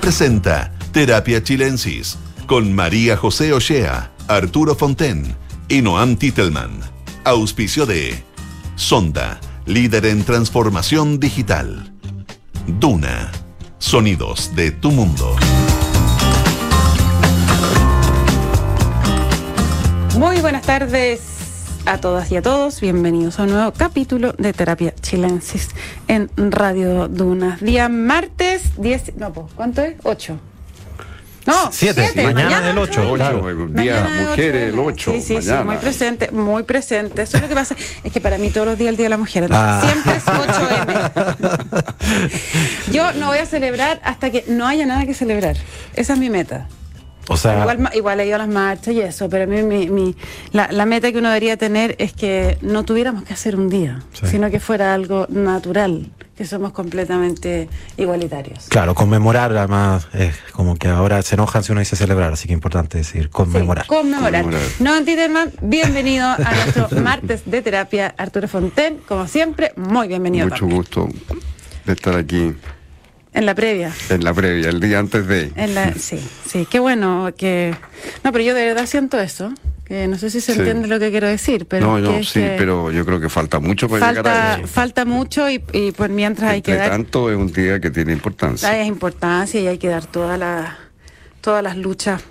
Presenta 0.00 0.72
Terapia 0.92 1.42
Chilensis 1.42 2.18
con 2.46 2.72
María 2.74 3.16
José 3.16 3.52
Ochea, 3.52 4.10
Arturo 4.28 4.74
Fonten 4.74 5.36
y 5.68 5.82
Noam 5.82 6.16
Titelman. 6.16 6.80
Auspicio 7.24 7.86
de 7.86 8.22
Sonda, 8.76 9.40
líder 9.66 10.06
en 10.06 10.24
transformación 10.24 11.20
digital. 11.20 11.92
Duna, 12.66 13.30
sonidos 13.78 14.54
de 14.54 14.72
tu 14.72 14.90
mundo. 14.90 15.36
Muy 20.16 20.40
buenas 20.40 20.62
tardes 20.62 21.33
a 21.86 21.98
todas 21.98 22.30
y 22.30 22.36
a 22.36 22.42
todos. 22.42 22.80
Bienvenidos 22.80 23.38
a 23.38 23.42
un 23.44 23.50
nuevo 23.50 23.72
capítulo 23.72 24.34
de 24.38 24.52
Terapia 24.52 24.94
Chilensis 25.00 25.68
en 26.08 26.30
Radio 26.36 27.08
Dunas. 27.08 27.60
Día 27.60 27.88
martes 27.88 28.80
10. 28.80 29.16
No, 29.16 29.32
¿cuánto 29.32 29.82
es? 29.82 29.94
8. 30.02 30.38
No, 31.46 31.70
7. 31.70 32.10
siete, 32.12 32.32
Mañana, 32.32 32.62
del 32.62 32.78
8. 32.78 33.02
Ocho, 33.02 33.14
claro. 33.14 33.50
el 33.50 33.74
día 33.74 34.00
Mañana 34.02 34.30
mujeres, 34.30 34.72
el 34.72 34.78
ocho, 34.78 35.10
8. 35.10 35.20
Sí, 35.20 35.20
sí, 35.20 35.34
mañana. 35.34 35.58
sí, 35.60 35.64
muy 35.66 35.76
presente, 35.76 36.30
muy 36.30 36.62
presente. 36.62 37.22
Eso 37.22 37.36
es 37.36 37.42
lo 37.42 37.48
que 37.50 37.54
pasa. 37.54 37.76
Es 38.02 38.10
que 38.12 38.20
para 38.20 38.38
mí 38.38 38.48
todos 38.48 38.66
los 38.66 38.78
días 38.78 38.88
el 38.90 38.96
Día 38.96 39.04
de 39.04 39.10
la 39.10 39.18
Mujer. 39.18 39.46
Ah. 39.50 39.82
Siempre 39.84 40.16
es 40.16 40.24
8M. 40.24 41.84
Yo 42.92 43.12
no 43.14 43.26
voy 43.26 43.38
a 43.38 43.46
celebrar 43.46 44.00
hasta 44.04 44.30
que 44.30 44.46
no 44.48 44.66
haya 44.66 44.86
nada 44.86 45.04
que 45.04 45.12
celebrar. 45.12 45.56
Esa 45.94 46.14
es 46.14 46.18
mi 46.18 46.30
meta. 46.30 46.66
O 47.28 47.36
sea, 47.36 47.60
Igual, 47.60 47.90
igual 47.94 48.20
he 48.20 48.26
ido 48.26 48.34
a 48.36 48.38
las 48.38 48.48
marchas 48.48 48.94
y 48.94 49.00
eso, 49.00 49.28
pero 49.28 49.44
a 49.44 49.46
mí 49.46 49.62
mi, 49.62 49.88
mi- 49.88 50.14
la, 50.52 50.68
la 50.70 50.84
meta 50.86 51.10
que 51.10 51.18
uno 51.18 51.28
debería 51.28 51.56
tener 51.56 51.96
es 51.98 52.12
que 52.12 52.58
no 52.60 52.84
tuviéramos 52.84 53.24
que 53.24 53.32
hacer 53.32 53.56
un 53.56 53.68
día, 53.70 54.02
Sí. 54.12 54.26
sino 54.26 54.50
que 54.50 54.60
fuera 54.60 54.92
algo 54.94 55.26
natural, 55.30 56.10
que 56.36 56.44
somos 56.44 56.72
completamente 56.72 57.68
igualitarios. 57.96 58.66
claro, 58.68 58.94
conmemorar 58.94 59.56
además 59.56 60.08
es 60.12 60.34
como 60.52 60.76
que 60.76 60.88
ahora 60.88 61.22
se 61.22 61.36
enojan 61.36 61.62
si 61.62 61.72
uno 61.72 61.78
dice 61.80 61.96
celebrar, 61.96 62.32
así 62.32 62.46
que 62.48 62.52
es 62.54 62.56
importante 62.58 62.98
decir 62.98 63.22
Sí, 63.24 63.28
conmemorar. 63.30 63.86
conmemorar. 63.86 64.42
Conmemorar. 64.42 64.70
No, 64.80 65.02
Titelman, 65.04 65.52
bienvenido 65.62 66.26
a 66.26 66.38
nuestro 66.54 66.88
martes 67.00 67.42
de 67.46 67.62
terapia, 67.62 68.14
Arturo 68.18 68.48
Fonten, 68.48 68.98
como 69.08 69.26
siempre, 69.28 69.72
muy 69.76 70.08
bienvenido. 70.08 70.46
Mucho 70.46 70.58
también. 70.58 70.76
gusto 70.80 71.08
de 71.86 71.92
estar 71.92 72.16
aquí 72.16 72.52
En 73.34 73.46
la 73.46 73.54
previa. 73.54 73.92
en 74.10 74.22
la 74.24 74.32
previa, 74.32 74.68
el 74.70 74.78
día 74.80 74.98
antes 75.00 75.26
de. 75.26 75.50
En 75.56 75.74
la, 75.74 75.92
sí, 75.98 76.18
sí, 76.46 76.66
qué 76.70 76.78
bueno 76.78 77.30
que... 77.36 77.74
No, 78.22 78.30
pero 78.32 78.44
yo 78.44 78.54
de 78.54 78.64
verdad 78.66 78.86
siento 78.86 79.20
eso, 79.20 79.52
que 79.84 80.06
no 80.06 80.16
sé 80.18 80.30
si 80.30 80.40
se 80.40 80.52
Sí. 80.54 80.58
entiende 80.60 80.86
lo 80.88 80.98
que 81.00 81.10
quiero 81.10 81.26
decir, 81.26 81.66
pero... 81.66 81.86
no, 81.86 81.98
no, 81.98 82.16
es 82.18 82.28
sí, 82.28 82.40
que 82.40 82.54
pero 82.56 82.92
yo 82.92 83.04
creo 83.04 83.18
que 83.20 83.28
falta 83.28 83.58
mucho 83.58 83.88
para 83.88 84.08
llegar 84.12 84.28
a 84.28 84.54
eso. 84.58 84.66
falta 84.68 85.04
mucho 85.04 85.50
y, 85.50 85.62
y 85.72 85.90
pues 85.92 86.10
mientras 86.10 86.52
hay 86.52 86.62
que 86.62 86.76
dar 86.76 86.90
tanto, 86.90 87.28
es 87.30 87.36
un 87.36 87.52
día 87.52 87.80
que 87.80 87.90
tiene 87.90 88.12
importancia. 88.12 88.70
hay 88.70 88.86
importancia 88.86 89.60
y 89.60 89.66
hay 89.66 89.78
que 89.78 89.88
dar 89.88 90.06
toda 90.06 90.38
la, 90.38 90.78
todas 91.40 91.62
las 91.62 91.76
luchas 91.76 92.22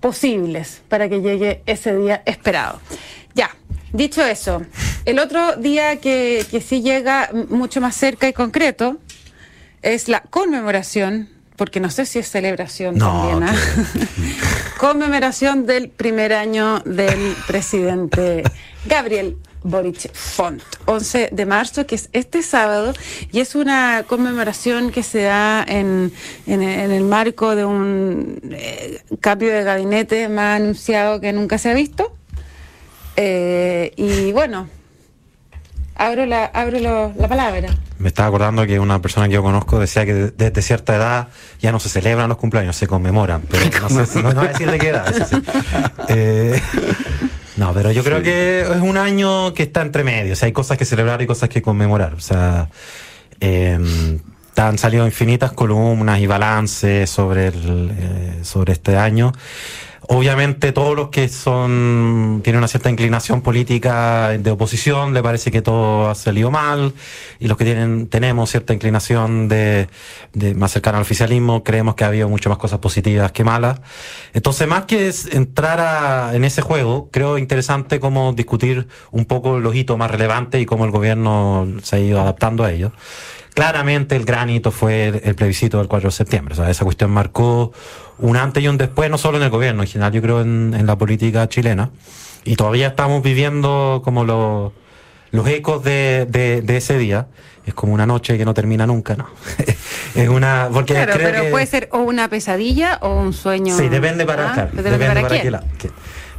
posibles 0.00 0.82
para 0.88 1.08
que 1.08 1.20
llegue 1.20 1.62
ese 1.66 1.96
día 1.96 2.22
esperado. 2.26 2.80
Ya, 3.34 3.50
dicho 3.92 4.24
eso, 4.24 4.62
el 5.04 5.18
otro 5.18 5.56
día 5.56 5.96
que, 6.00 6.44
que 6.50 6.60
sí 6.60 6.82
llega 6.82 7.30
mucho 7.48 7.80
más 7.80 7.94
cerca 7.96 8.28
y 8.28 8.32
concreto 8.32 8.96
es 9.82 10.08
la 10.08 10.20
conmemoración, 10.20 11.28
porque 11.56 11.80
no 11.80 11.90
sé 11.90 12.06
si 12.06 12.18
es 12.18 12.28
celebración 12.28 12.96
No, 12.96 13.28
también, 13.28 13.42
¿ah? 13.42 13.54
conmemoración 14.78 15.66
del 15.66 15.90
primer 15.90 16.32
año 16.32 16.80
del 16.80 17.34
presidente 17.46 18.42
Gabriel 18.86 19.36
Boric 19.62 20.12
Font, 20.14 20.62
11 20.86 21.28
de 21.32 21.46
marzo, 21.46 21.86
que 21.86 21.94
es 21.94 22.08
este 22.12 22.42
sábado, 22.42 22.94
y 23.30 23.40
es 23.40 23.54
una 23.54 24.04
conmemoración 24.06 24.90
que 24.90 25.02
se 25.02 25.22
da 25.22 25.62
en, 25.68 26.12
en, 26.46 26.62
en 26.62 26.90
el 26.90 27.04
marco 27.04 27.54
de 27.54 27.66
un 27.66 28.40
eh, 28.50 29.02
cambio 29.20 29.52
de 29.52 29.62
gabinete 29.62 30.28
más 30.28 30.60
anunciado 30.60 31.20
que 31.20 31.32
nunca 31.32 31.58
se 31.58 31.70
ha 31.70 31.74
visto. 31.74 32.16
Eh, 33.16 33.92
y 33.96 34.32
bueno, 34.32 34.68
abro 36.00 36.26
la, 36.26 36.46
abro 36.46 36.78
lo- 36.80 37.12
la 37.18 37.28
palabra. 37.28 37.68
Me 37.98 38.08
estaba 38.08 38.28
acordando 38.28 38.66
que 38.66 38.78
una 38.80 39.00
persona 39.02 39.28
que 39.28 39.34
yo 39.34 39.42
conozco 39.42 39.78
decía 39.78 40.04
que 40.06 40.14
de- 40.14 40.30
desde 40.30 40.62
cierta 40.62 40.96
edad 40.96 41.28
ya 41.60 41.70
no 41.72 41.78
se 41.80 41.88
celebran 41.88 42.28
los 42.28 42.38
cumpleaños, 42.38 42.74
se 42.76 42.86
conmemoran. 42.86 43.42
Pero 43.50 43.88
no 43.88 44.04
sé, 44.06 44.22
no, 44.22 44.32
no 44.32 44.40
voy 44.40 44.48
a 44.48 44.52
decir 44.52 44.70
de 44.70 44.78
qué 44.78 44.88
edad. 44.88 45.08
eso 45.14 45.24
sí. 45.26 45.42
Eh, 46.08 46.60
no, 47.56 47.72
pero 47.74 47.92
yo 47.92 48.02
creo 48.02 48.18
Sí. 48.18 48.24
que 48.24 48.60
es 48.62 48.80
un 48.80 48.96
año 48.96 49.52
que 49.54 49.62
está 49.64 49.82
entre 49.82 50.02
medio. 50.02 50.32
O 50.32 50.36
sea, 50.36 50.46
hay 50.46 50.52
cosas 50.52 50.78
que 50.78 50.84
celebrar 50.84 51.20
y 51.22 51.26
cosas 51.26 51.48
que 51.50 51.60
conmemorar. 51.62 52.14
O 52.14 52.20
sea, 52.20 52.68
eh, 53.40 53.78
han 54.56 54.76
salido 54.78 55.06
infinitas 55.06 55.52
columnas 55.52 56.20
y 56.20 56.26
balances 56.26 57.08
sobre, 57.08 57.48
el, 57.48 57.90
eh, 57.96 58.38
sobre 58.42 58.72
este 58.72 58.96
año. 58.96 59.32
Obviamente 60.12 60.72
todos 60.72 60.96
los 60.96 61.10
que 61.10 61.28
son 61.28 62.40
tienen 62.42 62.58
una 62.58 62.66
cierta 62.66 62.90
inclinación 62.90 63.42
política 63.42 64.30
de 64.30 64.50
oposición 64.50 65.14
le 65.14 65.22
parece 65.22 65.52
que 65.52 65.62
todo 65.62 66.10
ha 66.10 66.16
salido 66.16 66.50
mal 66.50 66.94
y 67.38 67.46
los 67.46 67.56
que 67.56 67.64
tienen 67.64 68.08
tenemos 68.08 68.50
cierta 68.50 68.72
inclinación 68.74 69.46
de, 69.46 69.88
de 70.32 70.56
más 70.56 70.72
cercana 70.72 70.98
al 70.98 71.02
oficialismo 71.02 71.62
creemos 71.62 71.94
que 71.94 72.02
ha 72.02 72.08
habido 72.08 72.28
mucho 72.28 72.48
más 72.50 72.58
cosas 72.58 72.80
positivas 72.80 73.30
que 73.30 73.44
malas. 73.44 73.82
Entonces 74.34 74.66
más 74.66 74.86
que 74.86 75.06
es 75.06 75.26
entrar 75.32 75.78
a- 75.78 76.34
en 76.34 76.44
ese 76.44 76.60
juego 76.60 77.08
creo 77.12 77.38
interesante 77.38 78.00
como 78.00 78.32
discutir 78.32 78.88
un 79.12 79.26
poco 79.26 79.60
los 79.60 79.76
hitos 79.76 79.96
más 79.96 80.10
relevantes 80.10 80.60
y 80.60 80.66
cómo 80.66 80.86
el 80.86 80.90
gobierno 80.90 81.68
se 81.84 81.94
ha 81.96 81.98
ido 82.00 82.20
adaptando 82.20 82.64
a 82.64 82.72
ellos. 82.72 82.90
Claramente 83.60 84.16
el 84.16 84.24
gran 84.24 84.48
hito 84.50 84.70
fue 84.70 85.08
el, 85.08 85.20
el 85.24 85.34
plebiscito 85.34 85.78
del 85.78 85.88
4 85.88 86.08
de 86.08 86.12
septiembre. 86.12 86.54
O 86.54 86.56
sea, 86.56 86.70
esa 86.70 86.84
cuestión 86.84 87.10
marcó 87.10 87.72
un 88.18 88.36
antes 88.36 88.62
y 88.62 88.68
un 88.68 88.78
después, 88.78 89.10
no 89.10 89.18
solo 89.18 89.36
en 89.38 89.44
el 89.44 89.50
gobierno, 89.50 89.82
en 89.82 89.88
general 89.88 90.12
yo 90.12 90.22
creo 90.22 90.40
en, 90.40 90.74
en 90.78 90.86
la 90.86 90.96
política 90.96 91.48
chilena. 91.48 91.90
Y 92.44 92.56
todavía 92.56 92.88
estamos 92.88 93.22
viviendo 93.22 94.00
como 94.04 94.24
los, 94.24 94.72
los 95.30 95.46
ecos 95.48 95.84
de, 95.84 96.26
de, 96.28 96.62
de 96.62 96.76
ese 96.78 96.96
día. 96.98 97.26
Es 97.66 97.74
como 97.74 97.92
una 97.92 98.06
noche 98.06 98.38
que 98.38 98.44
no 98.46 98.54
termina 98.54 98.86
nunca, 98.86 99.14
¿no? 99.14 99.28
es 100.14 100.28
una... 100.30 100.70
Porque 100.72 100.94
Claro, 100.94 101.12
creo 101.12 101.30
pero 101.30 101.42
que- 101.44 101.50
puede 101.50 101.66
ser 101.66 101.88
o 101.92 101.98
una 101.98 102.28
pesadilla 102.28 102.98
o 103.02 103.20
un 103.20 103.32
sueño. 103.34 103.76
Sí, 103.76 103.88
depende 103.90 104.24
para, 104.24 104.50
¿ah? 104.50 104.54
claro, 104.54 104.70
Depende 104.72 104.90
depende 104.98 105.06
para 105.08 105.20
para 105.28 105.28
quién. 105.34 105.42
qué 105.42 105.50
la- 105.50 105.64
qué. 105.78 105.90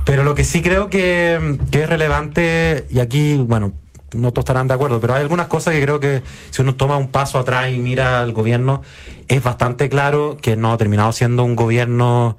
Pero 0.03 0.23
lo 0.23 0.33
que 0.33 0.43
sí 0.43 0.63
creo 0.63 0.89
que, 0.89 1.59
que 1.69 1.83
es 1.83 1.87
relevante, 1.89 2.87
y 2.89 2.99
aquí, 2.99 3.37
bueno, 3.37 3.73
no 4.13 4.31
todos 4.31 4.43
estarán 4.43 4.67
de 4.67 4.73
acuerdo, 4.73 4.99
pero 4.99 5.13
hay 5.13 5.21
algunas 5.21 5.47
cosas 5.47 5.73
que 5.73 5.81
creo 5.81 5.99
que 5.99 6.21
si 6.49 6.61
uno 6.61 6.75
toma 6.75 6.97
un 6.97 7.09
paso 7.09 7.39
atrás 7.39 7.71
y 7.71 7.77
mira 7.79 8.21
al 8.21 8.33
gobierno, 8.33 8.81
es 9.27 9.41
bastante 9.41 9.89
claro 9.89 10.37
que 10.41 10.55
no 10.55 10.73
ha 10.73 10.77
terminado 10.77 11.11
siendo 11.11 11.43
un 11.43 11.55
gobierno 11.55 12.37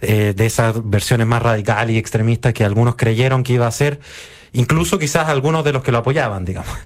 eh, 0.00 0.32
de 0.36 0.46
esas 0.46 0.88
versiones 0.88 1.26
más 1.26 1.42
radicales 1.42 1.96
y 1.96 1.98
extremistas 1.98 2.54
que 2.54 2.64
algunos 2.64 2.94
creyeron 2.94 3.42
que 3.42 3.54
iba 3.54 3.66
a 3.66 3.72
ser. 3.72 3.98
Incluso 4.52 4.98
quizás 4.98 5.28
algunos 5.28 5.64
de 5.64 5.72
los 5.72 5.82
que 5.82 5.92
lo 5.92 5.98
apoyaban, 5.98 6.44
digamos. 6.44 6.70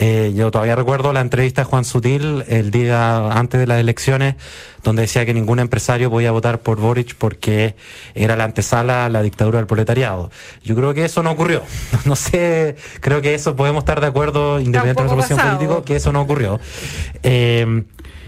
Eh, 0.00 0.32
yo 0.36 0.52
todavía 0.52 0.76
recuerdo 0.76 1.12
la 1.12 1.20
entrevista 1.20 1.62
de 1.62 1.64
Juan 1.64 1.84
Sutil 1.84 2.44
el 2.46 2.70
día 2.70 3.32
antes 3.32 3.58
de 3.58 3.66
las 3.66 3.80
elecciones, 3.80 4.36
donde 4.84 5.02
decía 5.02 5.26
que 5.26 5.34
ningún 5.34 5.58
empresario 5.58 6.08
podía 6.08 6.30
votar 6.30 6.60
por 6.60 6.78
Boric 6.78 7.16
porque 7.16 7.74
era 8.14 8.36
la 8.36 8.44
antesala 8.44 9.06
a 9.06 9.08
la 9.08 9.22
dictadura 9.22 9.58
del 9.58 9.66
proletariado. 9.66 10.30
Yo 10.62 10.76
creo 10.76 10.94
que 10.94 11.04
eso 11.04 11.24
no 11.24 11.32
ocurrió. 11.32 11.62
No 12.04 12.14
sé, 12.14 12.76
creo 13.00 13.20
que 13.20 13.34
eso 13.34 13.56
podemos 13.56 13.82
estar 13.82 14.00
de 14.00 14.06
acuerdo, 14.06 14.60
independientemente 14.60 15.02
de 15.02 15.08
la 15.08 15.08
poco 15.08 15.22
solución 15.22 15.38
pasado. 15.38 15.58
política, 15.58 15.84
que 15.84 15.96
eso 15.96 16.12
no 16.12 16.20
ocurrió. 16.20 16.60
Eh, 17.24 17.82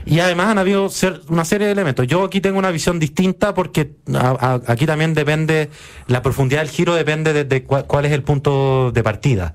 y 0.06 0.20
además 0.20 0.48
han 0.48 0.58
habido 0.58 0.86
cer- 0.88 1.20
una 1.28 1.44
serie 1.44 1.66
de 1.66 1.72
elementos. 1.72 2.06
Yo 2.06 2.24
aquí 2.24 2.40
tengo 2.40 2.58
una 2.58 2.70
visión 2.70 2.98
distinta 2.98 3.54
porque 3.54 3.92
a- 4.14 4.60
aquí 4.66 4.86
también 4.86 5.14
depende, 5.14 5.70
la 6.06 6.22
profundidad 6.22 6.60
del 6.62 6.70
giro 6.70 6.94
depende 6.94 7.32
de, 7.32 7.44
de 7.44 7.64
cuál 7.64 8.04
es 8.04 8.12
el 8.12 8.22
punto 8.22 8.92
de 8.92 9.02
partida. 9.02 9.54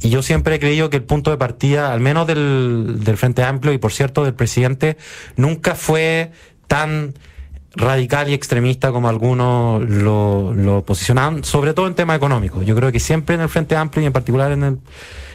Y 0.00 0.10
yo 0.10 0.22
siempre 0.22 0.56
he 0.56 0.58
creído 0.58 0.90
que 0.90 0.96
el 0.98 1.04
punto 1.04 1.30
de 1.30 1.36
partida, 1.36 1.92
al 1.92 2.00
menos 2.00 2.26
del, 2.26 2.96
del 3.04 3.16
Frente 3.16 3.42
Amplio 3.42 3.72
y 3.72 3.78
por 3.78 3.92
cierto 3.92 4.24
del 4.24 4.34
presidente, 4.34 4.96
nunca 5.36 5.74
fue 5.74 6.32
tan 6.66 7.14
radical 7.76 8.28
y 8.28 8.34
extremista 8.34 8.92
como 8.92 9.08
algunos 9.08 9.82
lo, 9.88 10.54
lo 10.54 10.84
posicionaban, 10.84 11.42
sobre 11.42 11.74
todo 11.74 11.88
en 11.88 11.94
temas 11.94 12.16
económicos. 12.16 12.64
Yo 12.64 12.76
creo 12.76 12.92
que 12.92 13.00
siempre 13.00 13.34
en 13.34 13.40
el 13.40 13.48
Frente 13.48 13.74
Amplio 13.74 14.02
y 14.04 14.06
en 14.06 14.12
particular 14.12 14.52
en 14.52 14.62
el 14.62 14.78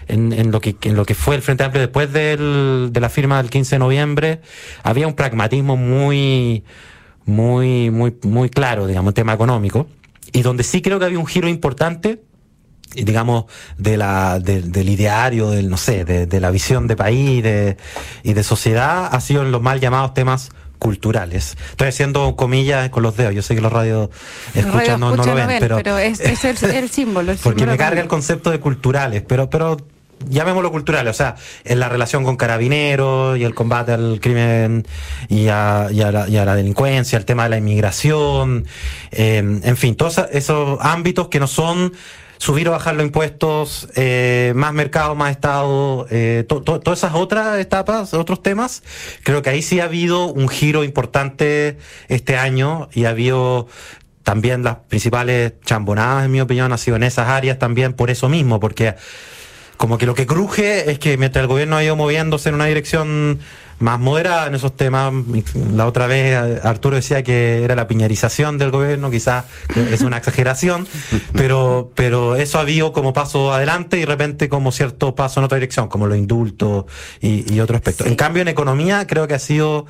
en, 0.10 0.34
en 0.34 0.52
lo 0.52 0.60
que 0.60 0.76
en 0.82 0.96
lo 0.96 1.06
que 1.06 1.16
fue 1.16 1.36
el 1.36 1.42
Frente 1.42 1.64
Amplio 1.64 1.82
después 1.82 2.12
del, 2.12 2.90
de 2.92 3.00
la 3.00 3.10
firma 3.10 3.38
del 3.42 3.50
15 3.50 3.76
de 3.76 3.80
noviembre, 3.80 4.42
había 4.84 5.08
un 5.08 5.14
pragmatismo 5.14 5.78
muy 5.78 6.64
muy 7.26 7.90
muy 7.92 8.16
muy 8.24 8.50
claro, 8.50 8.88
digamos, 8.88 9.12
en 9.12 9.16
tema 9.16 9.34
económico, 9.34 9.88
y 10.34 10.42
donde 10.42 10.64
sí 10.64 10.82
creo 10.82 11.00
que 11.00 11.06
había 11.06 11.20
un 11.20 11.28
giro 11.28 11.48
importante 11.48 12.22
y 12.96 13.04
digamos, 13.04 13.46
de 13.78 13.98
la, 13.98 14.40
de- 14.40 14.64
del 14.64 14.90
ideario, 14.90 15.52
del, 15.52 15.70
no 15.70 15.78
sé, 15.78 16.06
de, 16.06 16.26
de 16.26 16.40
la 16.40 16.50
visión 16.50 16.88
de 16.88 16.96
país 16.96 17.44
de, 17.44 17.78
y 18.24 18.34
de 18.34 18.44
sociedad, 18.44 19.10
ha 19.12 19.22
sido 19.22 19.44
en 19.44 19.52
los 19.52 19.62
mal 19.62 19.80
llamados 19.80 20.16
temas 20.16 20.50
culturales. 20.80 21.56
Estoy 21.70 21.90
haciendo 21.90 22.36
comillas 22.36 22.90
con 22.90 23.04
los 23.04 23.16
dedos, 23.16 23.36
yo 23.36 23.44
sé 23.44 23.54
que 23.54 23.62
los 23.62 23.72
radios 23.72 24.10
escuchan 24.56 25.00
no, 25.00 25.16
no 25.16 25.24
lo 25.24 25.36
ven, 25.36 25.60
pero, 25.60 26.00
es, 26.00 26.20
es 26.20 26.44
el, 26.46 26.58
el 26.72 26.90
símbolo. 26.90 27.32
el 27.32 27.38
porque 27.44 27.60
símbolo 27.60 27.74
me 27.74 27.78
carga 27.78 28.02
el 28.02 28.08
concepto 28.08 28.50
de 28.50 28.60
culturales, 28.60 29.22
pero, 29.22 29.52
pero 29.52 29.78
llamémoslo 30.28 30.72
cultural, 30.72 31.08
o 31.08 31.14
sea, 31.14 31.36
en 31.64 31.80
la 31.80 31.90
relación 31.90 32.24
con 32.24 32.36
carabineros 32.36 33.38
y 33.38 33.44
el 33.44 33.54
combate 33.54 33.94
al 33.94 34.20
crimen 34.22 34.86
y 35.28 35.48
a, 35.48 35.90
la, 35.92 36.56
delincuencia, 36.56 37.18
el 37.18 37.26
tema 37.26 37.44
de 37.44 37.50
la 37.50 37.58
inmigración, 37.58 38.66
eh, 39.12 39.38
en 39.38 39.78
fin, 39.78 39.96
todos 39.96 40.22
esos 40.32 40.80
ámbitos 40.82 41.30
que 41.30 41.40
no 41.40 41.48
son 41.48 41.94
subir 42.40 42.70
o 42.70 42.72
bajar 42.72 42.96
los 42.96 43.06
impuestos, 43.06 43.90
eh, 43.96 44.54
más 44.56 44.74
mercado, 44.74 45.14
más 45.14 45.32
Estado, 45.32 46.08
eh, 46.10 46.46
todas 46.48 46.98
esas 46.98 47.14
otras 47.14 47.60
etapas, 47.60 48.14
otros 48.14 48.42
temas, 48.42 48.82
creo 49.24 49.42
que 49.42 49.50
ahí 49.50 49.62
sí 49.62 49.82
ha 49.82 49.86
habido 49.86 50.28
un 50.28 50.48
giro 50.48 50.86
importante 50.86 51.78
este 52.08 52.38
año 52.38 52.90
y 52.94 53.06
ha 53.06 53.10
habido 53.10 53.68
también 54.24 54.64
las 54.64 54.78
principales 54.88 55.54
chambonadas, 55.66 56.26
en 56.26 56.32
mi 56.32 56.40
opinión, 56.40 56.72
ha 56.72 56.78
sido 56.78 56.96
en 56.96 57.04
esas 57.04 57.28
áreas 57.28 57.60
también 57.60 57.94
por 57.94 58.10
eso 58.10 58.30
mismo, 58.30 58.60
porque 58.60 58.96
como 59.80 59.98
que 59.98 60.06
lo 60.06 60.14
que 60.14 60.28
cruje 60.28 60.92
es 60.92 61.00
que 61.00 61.16
mientras 61.18 61.42
el 61.42 61.48
gobierno 61.48 61.78
ha 61.78 61.84
ido 61.86 61.96
moviéndose 61.96 62.50
en 62.50 62.56
una 62.56 62.66
dirección 62.66 63.40
más 63.80 63.98
moderada 63.98 64.48
en 64.48 64.56
esos 64.56 64.76
temas, 64.76 65.14
la 65.74 65.88
otra 65.88 66.06
vez 66.06 66.38
Arturo 66.66 66.98
decía 66.98 67.24
que 67.24 67.64
era 67.64 67.76
la 67.76 67.88
piñarización 67.88 68.58
del 68.58 68.72
gobierno, 68.72 69.10
quizás 69.10 69.46
es 69.74 70.02
una 70.02 70.18
exageración, 70.18 70.86
pero, 71.34 71.94
pero 71.96 72.36
eso 72.36 72.58
ha 72.58 72.62
habido 72.62 72.92
como 72.92 73.14
paso 73.14 73.54
adelante 73.54 73.96
y 73.96 74.02
de 74.02 74.06
repente 74.06 74.50
como 74.50 74.74
cierto 74.74 75.16
paso 75.16 75.40
en 75.40 75.46
otra 75.46 75.56
dirección, 75.56 75.88
como 75.88 76.08
los 76.08 76.18
indultos 76.18 76.84
y, 77.22 77.50
y 77.54 77.62
otro 77.62 77.78
aspecto. 77.78 78.06
En 78.06 78.16
cambio, 78.16 78.42
en 78.42 78.50
economía 78.50 79.08
creo 79.08 79.30
que 79.30 79.36
ha 79.36 79.40
sido 79.40 79.86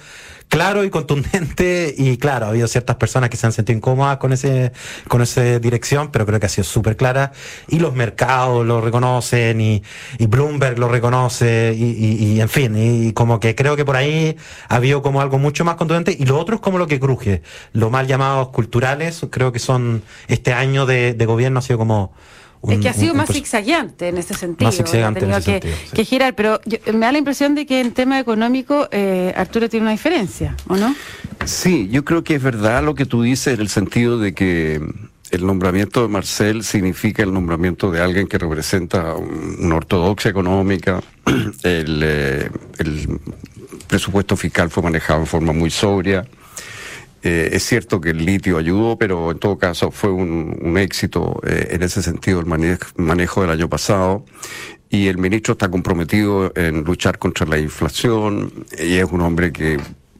claro 0.49 0.83
y 0.83 0.89
contundente. 0.89 1.93
Y 1.97 2.17
claro, 2.17 2.47
ha 2.47 2.49
habido 2.49 2.67
ciertas 2.67 2.97
personas 2.97 3.29
que 3.29 3.37
se 3.37 3.45
han 3.45 3.53
sentido 3.53 3.77
incómodas 3.77 4.17
con 4.17 4.33
ese 4.33 4.73
con 5.07 5.21
esa 5.21 5.59
dirección, 5.59 6.11
pero 6.11 6.25
creo 6.25 6.39
que 6.39 6.47
ha 6.47 6.49
sido 6.49 6.65
súper 6.65 6.97
clara. 6.97 7.31
Y 7.67 7.79
los 7.79 7.95
mercados 7.95 8.65
lo 8.65 8.81
reconocen 8.81 9.61
y, 9.61 9.83
y 10.17 10.25
Bloomberg 10.25 10.77
lo 10.79 10.89
reconoce 10.89 11.73
y, 11.77 12.35
y, 12.35 12.41
en 12.41 12.49
fin, 12.49 12.75
y 12.75 13.13
como 13.13 13.39
que 13.39 13.55
creo 13.55 13.75
que 13.75 13.85
por 13.85 13.95
ahí 13.95 14.35
ha 14.67 14.75
habido 14.75 15.01
como 15.01 15.21
algo 15.21 15.37
mucho 15.37 15.63
más 15.63 15.75
contundente. 15.75 16.15
Y 16.19 16.25
lo 16.25 16.37
otro 16.37 16.55
es 16.55 16.61
como 16.61 16.77
lo 16.77 16.87
que 16.87 16.99
cruje, 16.99 17.41
lo 17.73 17.89
mal 17.89 18.07
llamados 18.07 18.49
culturales, 18.49 19.25
creo 19.29 19.51
que 19.51 19.59
son 19.59 20.03
este 20.27 20.53
año 20.53 20.85
de, 20.85 21.13
de 21.13 21.25
gobierno 21.25 21.59
ha 21.59 21.61
sido 21.61 21.77
como 21.77 22.13
es 22.67 22.79
que 22.79 22.89
ha 22.89 22.93
sido 22.93 23.13
más 23.13 23.29
zigzagueante 23.31 24.09
en 24.09 24.17
ese 24.17 24.33
sentido. 24.33 24.67
Más 24.67 24.75
zigzagueante 24.75 25.25
en 25.25 25.31
ese 25.31 25.59
que, 25.59 25.73
que, 25.93 26.05
girar, 26.05 26.35
pero 26.35 26.59
me 26.91 26.99
da 26.99 27.11
la 27.11 27.17
impresión 27.17 27.55
de 27.55 27.65
que 27.65 27.79
en 27.79 27.93
tema 27.93 28.19
económico 28.19 28.87
eh, 28.91 29.33
Arturo 29.35 29.69
tiene 29.69 29.85
una 29.85 29.91
diferencia, 29.91 30.55
¿o 30.67 30.75
no? 30.75 30.93
Sí, 31.45 31.87
yo 31.89 32.03
creo 32.03 32.23
que 32.23 32.35
es 32.35 32.43
verdad 32.43 32.83
lo 32.83 32.95
que 32.95 33.05
tú 33.05 33.21
dices 33.21 33.53
en 33.53 33.61
el 33.61 33.69
sentido 33.69 34.19
de 34.19 34.33
que 34.33 34.81
el 35.31 35.45
nombramiento 35.45 36.01
de 36.01 36.07
Marcel 36.09 36.63
significa 36.63 37.23
el 37.23 37.33
nombramiento 37.33 37.91
de 37.91 38.01
alguien 38.01 38.27
que 38.27 38.37
representa 38.37 39.13
una 39.15 39.75
ortodoxia 39.75 40.29
económica. 40.29 41.01
El, 41.63 42.01
eh, 42.03 42.49
el 42.79 43.19
presupuesto 43.87 44.35
fiscal 44.35 44.69
fue 44.71 44.81
manejado 44.81 45.19
en 45.19 45.27
forma 45.27 45.53
muy 45.53 45.69
sobria 45.69 46.25
eh, 47.23 47.49
es 47.53 47.63
cierto 47.63 47.99
que 47.99 48.11
el 48.11 48.25
litio 48.25 48.57
ayudó, 48.57 48.97
pero 48.97 49.31
en 49.31 49.39
todo 49.39 49.57
caso 49.57 49.91
fue 49.91 50.11
un, 50.11 50.77
éxito 50.77 51.41
eh, 51.45 51.69
en 51.71 51.83
ese 51.83 52.01
sentido 52.01 52.39
el 52.39 52.45
manejo, 52.45 53.41
del 53.41 53.49
año 53.49 53.69
pasado. 53.69 54.25
Y 54.89 55.07
el 55.07 55.17
ministro 55.17 55.51
está 55.51 55.69
comprometido 55.69 56.51
en 56.55 56.83
luchar 56.83 57.19
contra 57.19 57.45
la 57.45 57.59
inflación 57.59 58.65
y 58.79 58.95
es 58.95 59.05
un 59.11 59.21
hombre 59.21 59.51
que 59.51 59.77